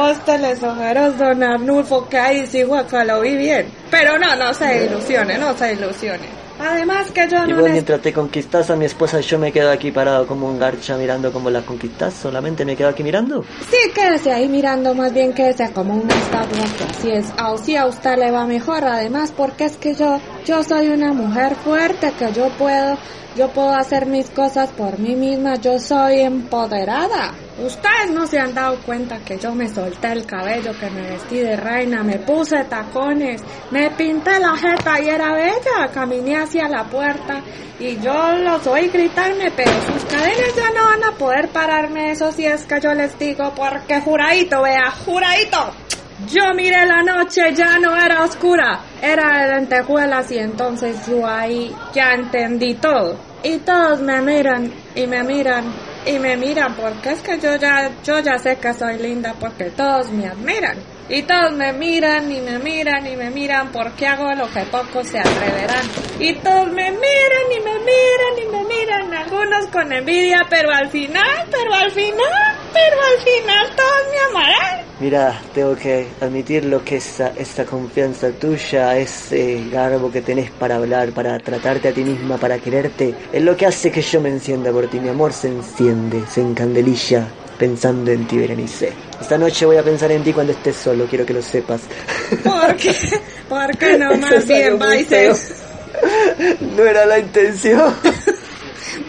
Hósteles, 0.07 0.63
ojeros, 0.63 1.19
don 1.19 1.43
Arnulfo, 1.43 2.07
ahí 2.13 2.47
sí, 2.47 2.63
guaca, 2.63 3.05
lo 3.05 3.23
vi 3.23 3.37
bien. 3.37 3.67
Pero 3.91 4.17
no, 4.17 4.37
no 4.37 4.55
se 4.55 4.85
ilusione, 4.85 5.37
no 5.37 5.53
se 5.57 5.73
ilusione. 5.73 6.46
Además 6.59 7.11
que 7.11 7.29
yo 7.29 7.45
Y 7.45 7.51
no 7.51 7.57
vos 7.57 7.65
les... 7.65 7.73
mientras 7.73 8.01
te 8.01 8.13
conquistas 8.13 8.71
a 8.71 8.77
mi 8.77 8.85
esposa, 8.85 9.21
yo 9.21 9.39
me 9.39 9.53
quedo 9.53 9.71
aquí 9.71 9.91
parado 9.91 10.27
como 10.27 10.49
un 10.49 10.59
garcha 10.59 10.97
mirando 10.97 11.33
cómo 11.33 11.51
la 11.51 11.63
conquistas. 11.63 12.15
Solamente 12.15 12.65
me 12.65 12.77
quedo 12.77 12.89
aquí 12.89 13.03
mirando. 13.03 13.45
Sí, 13.71 13.91
quédese 13.95 14.33
ahí 14.33 14.49
mirando, 14.49 14.95
más 14.95 15.13
bien 15.13 15.33
quédese 15.33 15.71
como 15.73 15.95
una 15.95 16.15
estatua, 16.15 16.65
así 16.91 17.11
es. 17.11 17.27
Así 17.37 17.77
a 17.77 17.87
usted 17.87 18.17
le 18.17 18.31
va 18.31 18.47
mejor, 18.47 18.85
además, 18.85 19.33
porque 19.37 19.67
es 19.67 19.77
que 19.77 19.95
yo, 19.95 20.19
yo 20.45 20.63
soy 20.63 20.89
una 20.89 21.13
mujer 21.13 21.55
fuerte, 21.57 22.13
que 22.19 22.33
yo 22.33 22.49
puedo, 22.59 22.97
yo 23.37 23.49
puedo 23.49 23.71
hacer 23.75 24.07
mis 24.07 24.31
cosas 24.31 24.71
por 24.71 24.99
mí 24.99 25.15
misma, 25.15 25.57
yo 25.57 25.79
soy 25.79 26.21
empoderada. 26.21 27.35
Ustedes 27.59 28.11
no 28.13 28.27
se 28.27 28.39
han 28.39 28.53
dado 28.53 28.79
cuenta 28.85 29.19
que 29.21 29.39
yo 29.39 29.55
me 29.55 29.67
solté 29.67 30.13
el 30.13 30.27
cabello, 30.27 30.73
que 30.79 30.91
me 30.91 31.01
vestí 31.01 31.39
de 31.39 31.57
reina, 31.57 32.03
me 32.03 32.19
puse 32.19 32.65
tacones, 32.65 33.41
me 33.71 33.91
pinté 33.93 34.39
la 34.39 34.55
jeta 34.59 35.01
y 35.01 35.09
era 35.09 35.33
bella, 35.33 35.91
caminé 35.93 36.37
hacia 36.47 36.69
la 36.69 36.85
puerta 36.85 37.43
y 37.79 37.97
yo 38.00 38.33
los 38.38 38.67
oí 38.67 38.88
gritarme, 38.88 39.50
pero 39.55 39.71
sus 39.83 40.05
cadenas 40.05 40.55
ya 40.57 40.71
no 40.71 40.85
van 40.87 41.05
a 41.05 41.19
poder 41.19 41.49
pararme, 41.49 42.12
eso 42.12 42.33
si 42.33 42.47
es 42.47 42.65
que 42.65 42.81
yo 42.81 42.95
les 42.95 43.19
digo, 43.19 43.53
porque 43.55 44.00
juradito, 44.00 44.62
vea, 44.62 44.91
juradito. 45.05 45.73
Yo 46.33 46.55
miré 46.55 46.87
la 46.87 47.03
noche, 47.03 47.53
ya 47.55 47.79
no 47.79 47.95
era 47.95 48.25
oscura, 48.25 48.81
era 49.03 49.43
de 49.43 49.55
lentejuelas 49.57 50.31
y 50.33 50.38
entonces 50.38 51.07
yo 51.07 51.26
ahí 51.26 51.75
ya 51.93 52.15
entendí 52.15 52.75
todo. 52.75 53.18
Y 53.42 53.59
todos 53.59 54.01
me 54.01 54.23
miran 54.23 54.73
y 54.94 55.07
me 55.07 55.23
miran 55.23 55.64
y 56.07 56.18
me 56.18 56.37
miran 56.37 56.75
porque 56.75 57.11
es 57.11 57.20
que 57.20 57.38
yo 57.38 57.57
ya, 57.57 57.90
yo 58.03 58.20
ya 58.20 58.38
sé 58.38 58.57
que 58.57 58.73
soy 58.73 58.99
linda 58.99 59.35
porque 59.38 59.70
todos 59.70 60.11
me 60.11 60.27
admiran. 60.27 60.95
Y 61.09 61.23
todos 61.23 61.53
me 61.53 61.73
miran 61.73 62.33
y 62.33 62.40
me 62.40 62.59
miran 62.59 63.07
y 63.07 63.14
me 63.16 63.31
miran 63.31 63.71
porque 63.71 64.09
hago 64.09 64.35
lo 64.35 64.51
que 64.51 64.62
pocos 64.64 65.07
se 65.07 65.21
atreverán. 65.21 65.87
Y 66.19 66.35
todos 66.35 66.66
me 66.73 66.90
miran 66.90 67.47
y 67.57 67.61
me 67.61 67.79
miran 67.79 68.35
y 68.42 68.47
me 68.51 68.64
miran, 68.64 69.14
algunos 69.14 69.66
con 69.69 69.92
envidia, 69.92 70.45
pero 70.51 70.71
al 70.73 70.90
final, 70.90 71.47
pero 71.49 71.73
al 71.75 71.92
final, 71.92 72.57
pero 72.73 72.97
al 72.97 73.23
final 73.23 73.77
todos 73.77 74.03
me 74.11 74.38
amarán. 74.38 74.87
Mira, 74.99 75.40
tengo 75.55 75.77
que 75.77 76.09
admitir 76.21 76.64
lo 76.64 76.83
que 76.83 76.97
esa, 76.97 77.29
esta 77.37 77.64
confianza 77.64 78.33
tuya, 78.33 78.97
ese 78.97 79.69
garbo 79.71 80.11
que 80.11 80.23
tenés 80.23 80.51
para 80.51 80.77
hablar, 80.77 81.12
para 81.12 81.38
tratarte 81.38 81.88
a 81.88 81.92
ti 81.92 82.03
misma, 82.03 82.37
para 82.37 82.59
quererte, 82.59 83.14
es 83.33 83.42
lo 83.42 83.57
que 83.57 83.66
hace 83.66 83.92
que 83.92 84.03
yo 84.03 84.21
me 84.21 84.31
encienda 84.31 84.73
por 84.73 84.88
ti. 84.88 84.99
Mi 84.99 85.11
amor 85.11 85.33
se 85.33 85.49
enciende, 85.49 86.27
se 86.27 86.40
encandelilla 86.40 87.29
pensando 87.59 88.11
en 88.11 88.27
ti, 88.27 88.38
Berenice. 88.38 88.92
Esta 89.21 89.38
noche 89.38 89.66
voy 89.66 89.77
a 89.77 89.83
pensar 89.83 90.11
en 90.12 90.23
ti 90.23 90.33
cuando 90.33 90.53
estés 90.53 90.77
solo, 90.77 91.07
quiero 91.07 91.25
que 91.25 91.33
lo 91.33 91.42
sepas. 91.42 91.83
¿Por 92.42 92.77
qué? 92.77 92.95
¿Por 93.49 93.77
qué 93.79 93.99
no 93.99 94.16
más 94.19 94.47
bien 94.47 94.79
feo. 95.07 95.37
No 96.77 96.85
era 96.85 97.07
la 97.07 97.19
intención. 97.19 97.95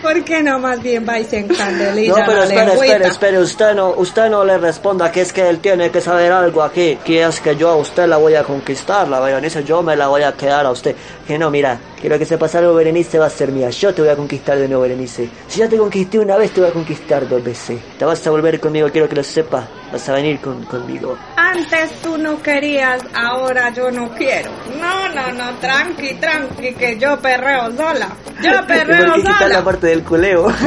¿Por 0.01 0.23
qué 0.23 0.43
no 0.43 0.59
más 0.59 0.81
bien 0.81 1.05
vais 1.05 1.31
en 1.33 1.47
candelilla 1.47 2.09
No, 2.09 2.25
pero 2.25 2.43
espere, 2.43 2.73
espere, 2.73 3.07
espere, 3.07 3.39
usted 3.39 3.73
no, 3.73 3.91
usted 3.91 4.29
no 4.29 4.45
le 4.45 4.57
responda 4.57 5.11
que 5.11 5.21
es 5.21 5.33
que 5.33 5.47
él 5.49 5.59
tiene 5.59 5.89
que 5.89 6.01
saber 6.01 6.31
algo 6.31 6.61
aquí, 6.61 6.97
que 7.03 7.23
es 7.23 7.39
que 7.39 7.55
yo 7.55 7.69
a 7.69 7.75
usted 7.75 8.07
la 8.07 8.17
voy 8.17 8.35
a 8.35 8.43
conquistar, 8.43 9.07
la 9.07 9.19
Berenice, 9.19 9.63
yo 9.63 9.81
me 9.81 9.95
la 9.95 10.07
voy 10.07 10.23
a 10.23 10.33
quedar 10.33 10.65
a 10.65 10.71
usted. 10.71 10.95
Que 11.25 11.37
no, 11.37 11.49
mira, 11.49 11.79
quiero 11.99 12.17
que 12.19 12.25
sepas 12.25 12.53
algo, 12.55 12.75
Berenice 12.75 13.17
va 13.17 13.25
a 13.25 13.29
ser 13.29 13.51
mía, 13.51 13.69
yo 13.69 13.93
te 13.93 14.01
voy 14.01 14.11
a 14.11 14.15
conquistar 14.15 14.57
de 14.57 14.67
nuevo, 14.67 14.83
Berenice. 14.83 15.29
Si 15.47 15.59
ya 15.59 15.67
te 15.67 15.77
conquisté 15.77 16.19
una 16.19 16.37
vez, 16.37 16.51
te 16.51 16.61
voy 16.61 16.69
a 16.69 16.73
conquistar 16.73 17.27
dos 17.27 17.43
veces. 17.43 17.79
Te 17.97 18.05
vas 18.05 18.25
a 18.25 18.29
volver 18.29 18.59
conmigo, 18.59 18.89
quiero 18.91 19.09
que 19.09 19.15
lo 19.15 19.23
sepas, 19.23 19.65
vas 19.91 20.09
a 20.09 20.13
venir 20.13 20.39
con, 20.39 20.63
conmigo. 20.65 21.17
Antes 21.35 22.01
tú 22.01 22.17
no 22.17 22.41
querías, 22.41 23.01
ahora 23.13 23.71
yo 23.71 23.91
no 23.91 24.09
quiero. 24.11 24.51
No, 24.79 25.09
no, 25.09 25.31
no, 25.33 25.55
tranqui, 25.59 26.15
tranqui, 26.15 26.73
que 26.73 26.97
yo 26.97 27.19
perreo 27.19 27.75
sola. 27.75 28.09
Yo 28.41 28.65
perreo 28.67 29.13
quitar 29.15 29.41
la 29.41 29.47
sola. 29.47 29.63
parte 29.63 29.87
del 29.87 30.03
culeo. 30.03 30.47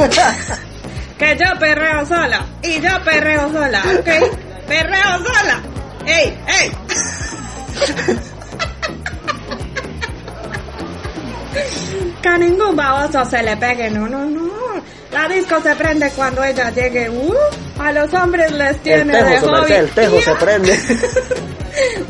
Que 1.17 1.37
yo 1.37 1.45
perreo 1.59 2.03
sola. 2.03 2.43
Y 2.63 2.81
yo 2.81 2.89
perreo 3.05 3.51
sola, 3.51 3.83
¿ok? 3.83 4.09
Perreo 4.67 5.17
sola. 5.19 5.61
¡Ey, 6.03 6.35
ey! 6.47 6.71
Que 12.21 12.29
a 12.29 12.37
ningún 12.37 12.75
baboso 12.75 13.23
se 13.25 13.43
le 13.43 13.57
pegue, 13.57 13.89
no, 13.91 14.07
no, 14.07 14.25
no. 14.25 14.49
La 15.11 15.27
disco 15.27 15.61
se 15.61 15.75
prende 15.75 16.09
cuando 16.11 16.43
ella 16.43 16.69
llegue. 16.71 17.09
Uh, 17.09 17.33
a 17.87 17.91
los 17.91 18.13
hombres 18.13 18.51
les 18.51 18.71
el 18.71 18.79
tiene 18.81 19.15
de 19.15 19.23
tejo, 19.23 19.45
su 19.47 19.53
hobby. 19.53 19.73
el 19.73 19.89
tejo 19.91 20.21
se 20.21 20.35
prende. 20.39 20.79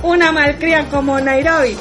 Una 0.03 0.31
malcria 0.31 0.85
como 0.89 1.19
Nairobi. 1.19 1.77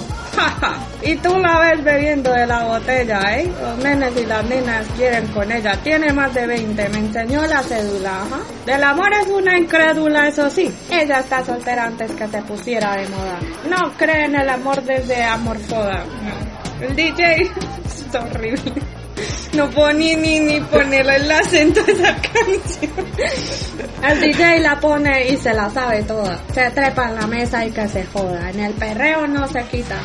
Y 1.02 1.16
tú 1.16 1.36
la 1.38 1.58
ves 1.58 1.82
bebiendo 1.82 2.32
de 2.32 2.46
la 2.46 2.64
botella, 2.64 3.20
¿eh? 3.36 3.50
Los 3.60 3.78
nenes 3.78 4.12
y 4.16 4.24
las 4.26 4.44
nenas 4.44 4.86
quieren 4.96 5.26
con 5.28 5.50
ella. 5.50 5.72
Tiene 5.82 6.12
más 6.12 6.32
de 6.34 6.46
20, 6.46 6.88
me 6.90 6.98
enseñó 6.98 7.46
la 7.46 7.62
cédula, 7.62 8.22
ajá. 8.22 8.38
Del 8.64 8.84
amor 8.84 9.08
es 9.20 9.26
una 9.28 9.58
incrédula, 9.58 10.28
eso 10.28 10.48
sí. 10.50 10.70
Ella 10.90 11.18
está 11.20 11.44
soltera 11.44 11.84
antes 11.84 12.12
que 12.12 12.28
se 12.28 12.42
pusiera 12.42 12.96
de 12.96 13.08
moda. 13.08 13.38
No 13.68 13.92
cree 13.96 14.26
en 14.26 14.36
el 14.36 14.48
amor 14.48 14.82
desde 14.82 15.22
amorfoda. 15.22 16.04
No. 16.04 16.86
El 16.86 16.94
DJ 16.94 17.42
es 17.42 18.14
horrible. 18.14 18.72
No 19.60 19.68
puedo 19.68 19.92
ni, 19.92 20.16
ni, 20.16 20.40
ni 20.40 20.58
ponerle 20.58 21.16
el 21.16 21.30
acento 21.30 21.80
a 21.80 21.90
esa 21.92 22.16
canción. 22.16 22.92
El 24.02 24.20
DJ 24.22 24.60
la 24.60 24.80
pone 24.80 25.28
y 25.28 25.36
se 25.36 25.52
la 25.52 25.68
sabe 25.68 26.02
toda. 26.04 26.40
Se 26.54 26.70
trepa 26.70 27.10
en 27.10 27.16
la 27.16 27.26
mesa 27.26 27.66
y 27.66 27.70
que 27.70 27.86
se 27.86 28.06
joda. 28.06 28.48
En 28.48 28.58
el 28.58 28.72
perreo 28.72 29.26
no 29.26 29.46
se 29.48 29.62
quita. 29.64 29.98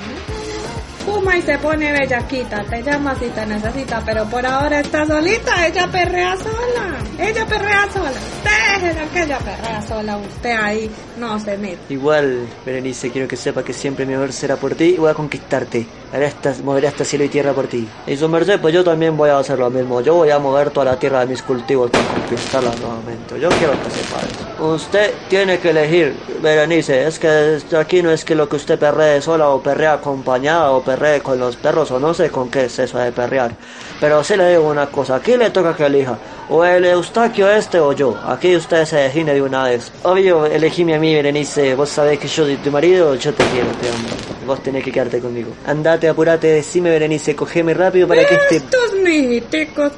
Fuma 1.05 1.37
y 1.37 1.41
se 1.41 1.57
pone 1.59 1.93
bellaquita. 1.93 2.65
Te 2.65 2.83
llama 2.83 3.15
si 3.15 3.27
te 3.27 3.45
necesita, 3.45 4.01
pero 4.05 4.25
por 4.25 4.45
ahora 4.45 4.81
está 4.81 5.07
solita. 5.07 5.65
Ella 5.65 5.87
perrea 5.89 6.35
sola. 6.35 6.97
Ella 7.17 7.45
perrea 7.45 7.87
sola. 7.93 8.11
Déjela 8.43 9.05
que 9.05 9.23
ella 9.23 9.39
perrea 9.39 9.81
sola. 9.87 10.17
Usted 10.17 10.51
ahí 10.51 10.91
no 11.17 11.39
se 11.39 11.57
mete. 11.57 11.93
Igual, 11.93 12.45
Berenice, 12.65 13.09
quiero 13.09 13.25
que 13.25 13.37
sepa 13.37 13.63
que 13.63 13.71
siempre 13.71 14.05
mi 14.05 14.15
amor 14.15 14.33
será 14.33 14.57
por 14.57 14.75
ti 14.75 14.95
y 14.95 14.97
voy 14.97 15.11
a 15.11 15.13
conquistarte. 15.13 15.87
En 16.13 16.23
este, 16.23 16.53
moveré 16.63 16.87
este 16.87 17.05
cielo 17.05 17.25
y 17.25 17.29
tierra 17.29 17.53
por 17.53 17.67
ti. 17.67 17.87
Y 18.07 18.15
su 18.15 18.29
merced, 18.29 18.59
pues 18.59 18.73
yo 18.73 18.83
también 18.83 19.17
voy 19.17 19.29
a 19.29 19.37
hacer 19.37 19.59
lo 19.59 19.69
mismo. 19.69 20.01
Yo 20.01 20.15
voy 20.15 20.29
a 20.29 20.39
mover 20.39 20.69
toda 20.69 20.85
la 20.85 20.99
tierra 20.99 21.21
de 21.21 21.27
mis 21.27 21.41
cultivos 21.41 21.91
para 21.91 22.03
conquistarla 22.05 22.71
nuevamente. 22.75 23.39
Yo 23.39 23.49
quiero 23.49 23.73
que 23.73 23.89
sepa 23.89 24.19
eso. 24.19 24.65
Usted 24.65 25.13
tiene 25.27 25.59
que 25.59 25.71
elegir, 25.71 26.15
Berenice. 26.41 27.07
Es 27.07 27.19
que 27.19 27.59
aquí 27.77 28.01
no 28.01 28.11
es 28.11 28.23
que 28.23 28.35
lo 28.35 28.47
que 28.47 28.55
usted 28.55 28.79
perree 28.79 29.21
sola 29.21 29.49
o 29.49 29.61
perrea 29.61 29.93
acompañada 29.93 30.71
o 30.71 30.81
perree 30.81 31.21
con 31.21 31.39
los 31.39 31.55
perros 31.57 31.91
o 31.91 31.99
no 31.99 32.13
sé 32.13 32.29
con 32.29 32.49
qué 32.49 32.65
es 32.65 32.79
eso 32.79 32.97
de 32.97 33.11
perrear. 33.11 33.51
Pero 33.99 34.23
sí 34.23 34.35
le 34.35 34.49
digo 34.49 34.69
una 34.69 34.87
cosa, 34.87 35.15
aquí 35.15 35.35
le 35.37 35.49
toca 35.49 35.75
que 35.75 35.85
elija. 35.85 36.17
O 36.49 36.63
el 36.63 36.85
Eustaquio 36.85 37.49
este 37.49 37.79
o 37.79 37.91
yo. 37.93 38.17
Aquí 38.25 38.55
usted 38.55 38.85
se 38.85 38.97
define 38.97 39.33
de 39.33 39.41
una 39.41 39.63
vez. 39.63 39.91
Obvio, 40.03 40.45
elegíme 40.45 40.95
a 40.95 40.99
mí, 40.99 41.13
Berenice. 41.13 41.73
Vos 41.75 41.89
sabés 41.89 42.19
que 42.19 42.27
yo 42.27 42.43
soy 42.43 42.55
tu 42.57 42.71
marido, 42.71 43.15
yo 43.15 43.33
te 43.33 43.43
quiero, 43.45 43.67
te 43.81 43.87
amo. 43.89 44.45
Vos 44.45 44.61
tenés 44.61 44.83
que 44.83 44.91
quedarte 44.91 45.19
conmigo. 45.19 45.49
Andate, 45.65 46.07
apurate, 46.07 46.47
decime, 46.47 46.91
Berenice, 46.91 47.35
cogeme 47.35 47.73
rápido 47.73 48.07
para 48.07 48.25
que 48.25 48.35
este... 48.35 48.57
Estos 48.57 48.93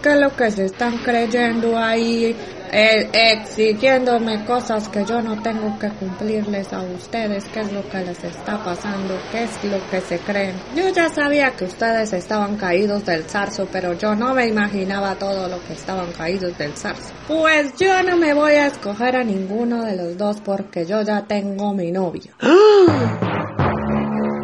que 0.01 0.15
lo 0.15 0.36
que 0.36 0.51
se 0.51 0.65
están 0.65 0.97
creyendo 0.99 1.77
ahí, 1.77 2.36
eh, 2.71 3.10
exigiéndome 3.13 4.45
cosas 4.45 4.89
que 4.89 5.06
yo 5.06 5.21
no 5.21 5.41
tengo 5.41 5.77
que 5.80 5.89
cumplirles 5.89 6.71
a 6.73 6.82
ustedes, 6.82 7.45
qué 7.45 7.62
es 7.62 7.71
lo 7.71 7.88
que 7.89 7.99
les 7.99 8.23
está 8.23 8.63
pasando, 8.63 9.17
qué 9.32 9.43
es 9.43 9.63
lo 9.63 9.80
que 9.89 10.01
se 10.01 10.19
creen. 10.19 10.56
Yo 10.75 10.89
ya 10.89 11.10
sabía 11.10 11.51
que 11.51 11.65
ustedes 11.65 12.13
estaban 12.13 12.58
caídos 12.58 13.06
del 13.06 13.23
zarzo, 13.23 13.67
pero 13.71 13.93
yo 13.93 14.15
no 14.15 14.34
me 14.34 14.47
imaginaba 14.47 15.15
todo 15.15 15.47
lo 15.47 15.63
que 15.65 15.73
estaban 15.73 16.12
caídos 16.12 16.58
del 16.58 16.73
zarzo. 16.73 17.13
Pues 17.27 17.73
yo 17.77 18.03
no 18.03 18.17
me 18.17 18.34
voy 18.34 18.53
a 18.53 18.67
escoger 18.67 19.15
a 19.15 19.23
ninguno 19.23 19.84
de 19.84 19.95
los 19.95 20.17
dos 20.17 20.41
porque 20.41 20.86
yo 20.86 21.01
ya 21.01 21.25
tengo 21.25 21.73
mi 21.73 21.91
novio. 21.91 22.32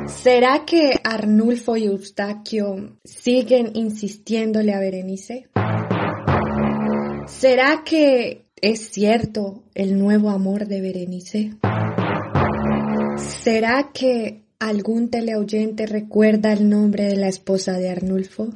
¿Será 0.07 0.63
que 0.65 0.99
Arnulfo 1.03 1.75
y 1.75 1.85
Eustaquio 1.85 2.97
siguen 3.03 3.71
insistiéndole 3.73 4.73
a 4.73 4.79
Berenice? 4.79 5.49
¿Será 7.43 7.83
que 7.83 8.45
es 8.61 8.91
cierto 8.91 9.63
el 9.75 9.99
nuevo 9.99 10.29
amor 10.29 10.65
de 10.65 10.79
Berenice? 10.79 11.51
¿Será 13.17 13.89
que 13.93 14.43
algún 14.59 15.09
teleoyente 15.09 15.85
recuerda 15.85 16.53
el 16.53 16.69
nombre 16.69 17.03
de 17.03 17.17
la 17.17 17.27
esposa 17.27 17.73
de 17.73 17.89
Arnulfo? 17.89 18.47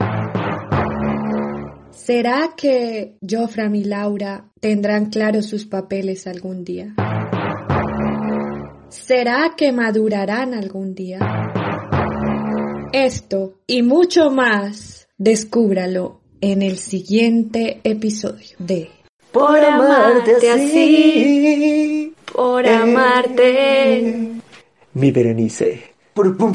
¿Será 1.92 2.54
que 2.56 3.18
Jofram 3.30 3.76
y 3.76 3.84
Laura 3.84 4.54
tendrán 4.62 5.08
claros 5.08 5.48
sus 5.48 5.66
papeles 5.66 6.26
algún 6.26 6.64
día? 6.64 6.96
¿Será 8.88 9.54
que 9.58 9.74
madurarán 9.74 10.54
algún 10.54 10.96
día? 10.96 11.20
Esto 12.94 13.60
y 13.68 13.82
mucho 13.82 14.30
más, 14.30 15.10
descúbralo 15.18 16.22
en 16.42 16.62
el 16.62 16.78
siguiente 16.78 17.80
episodio 17.84 18.56
de 18.60 18.90
Por 19.32 19.60
amarte 19.60 20.50
así. 20.50 22.14
Por 22.34 22.68
amarte. 22.68 24.32
Mi 24.94 25.12
Berenice. 25.12 25.84
Por 26.14 26.36
pum. 26.38 26.52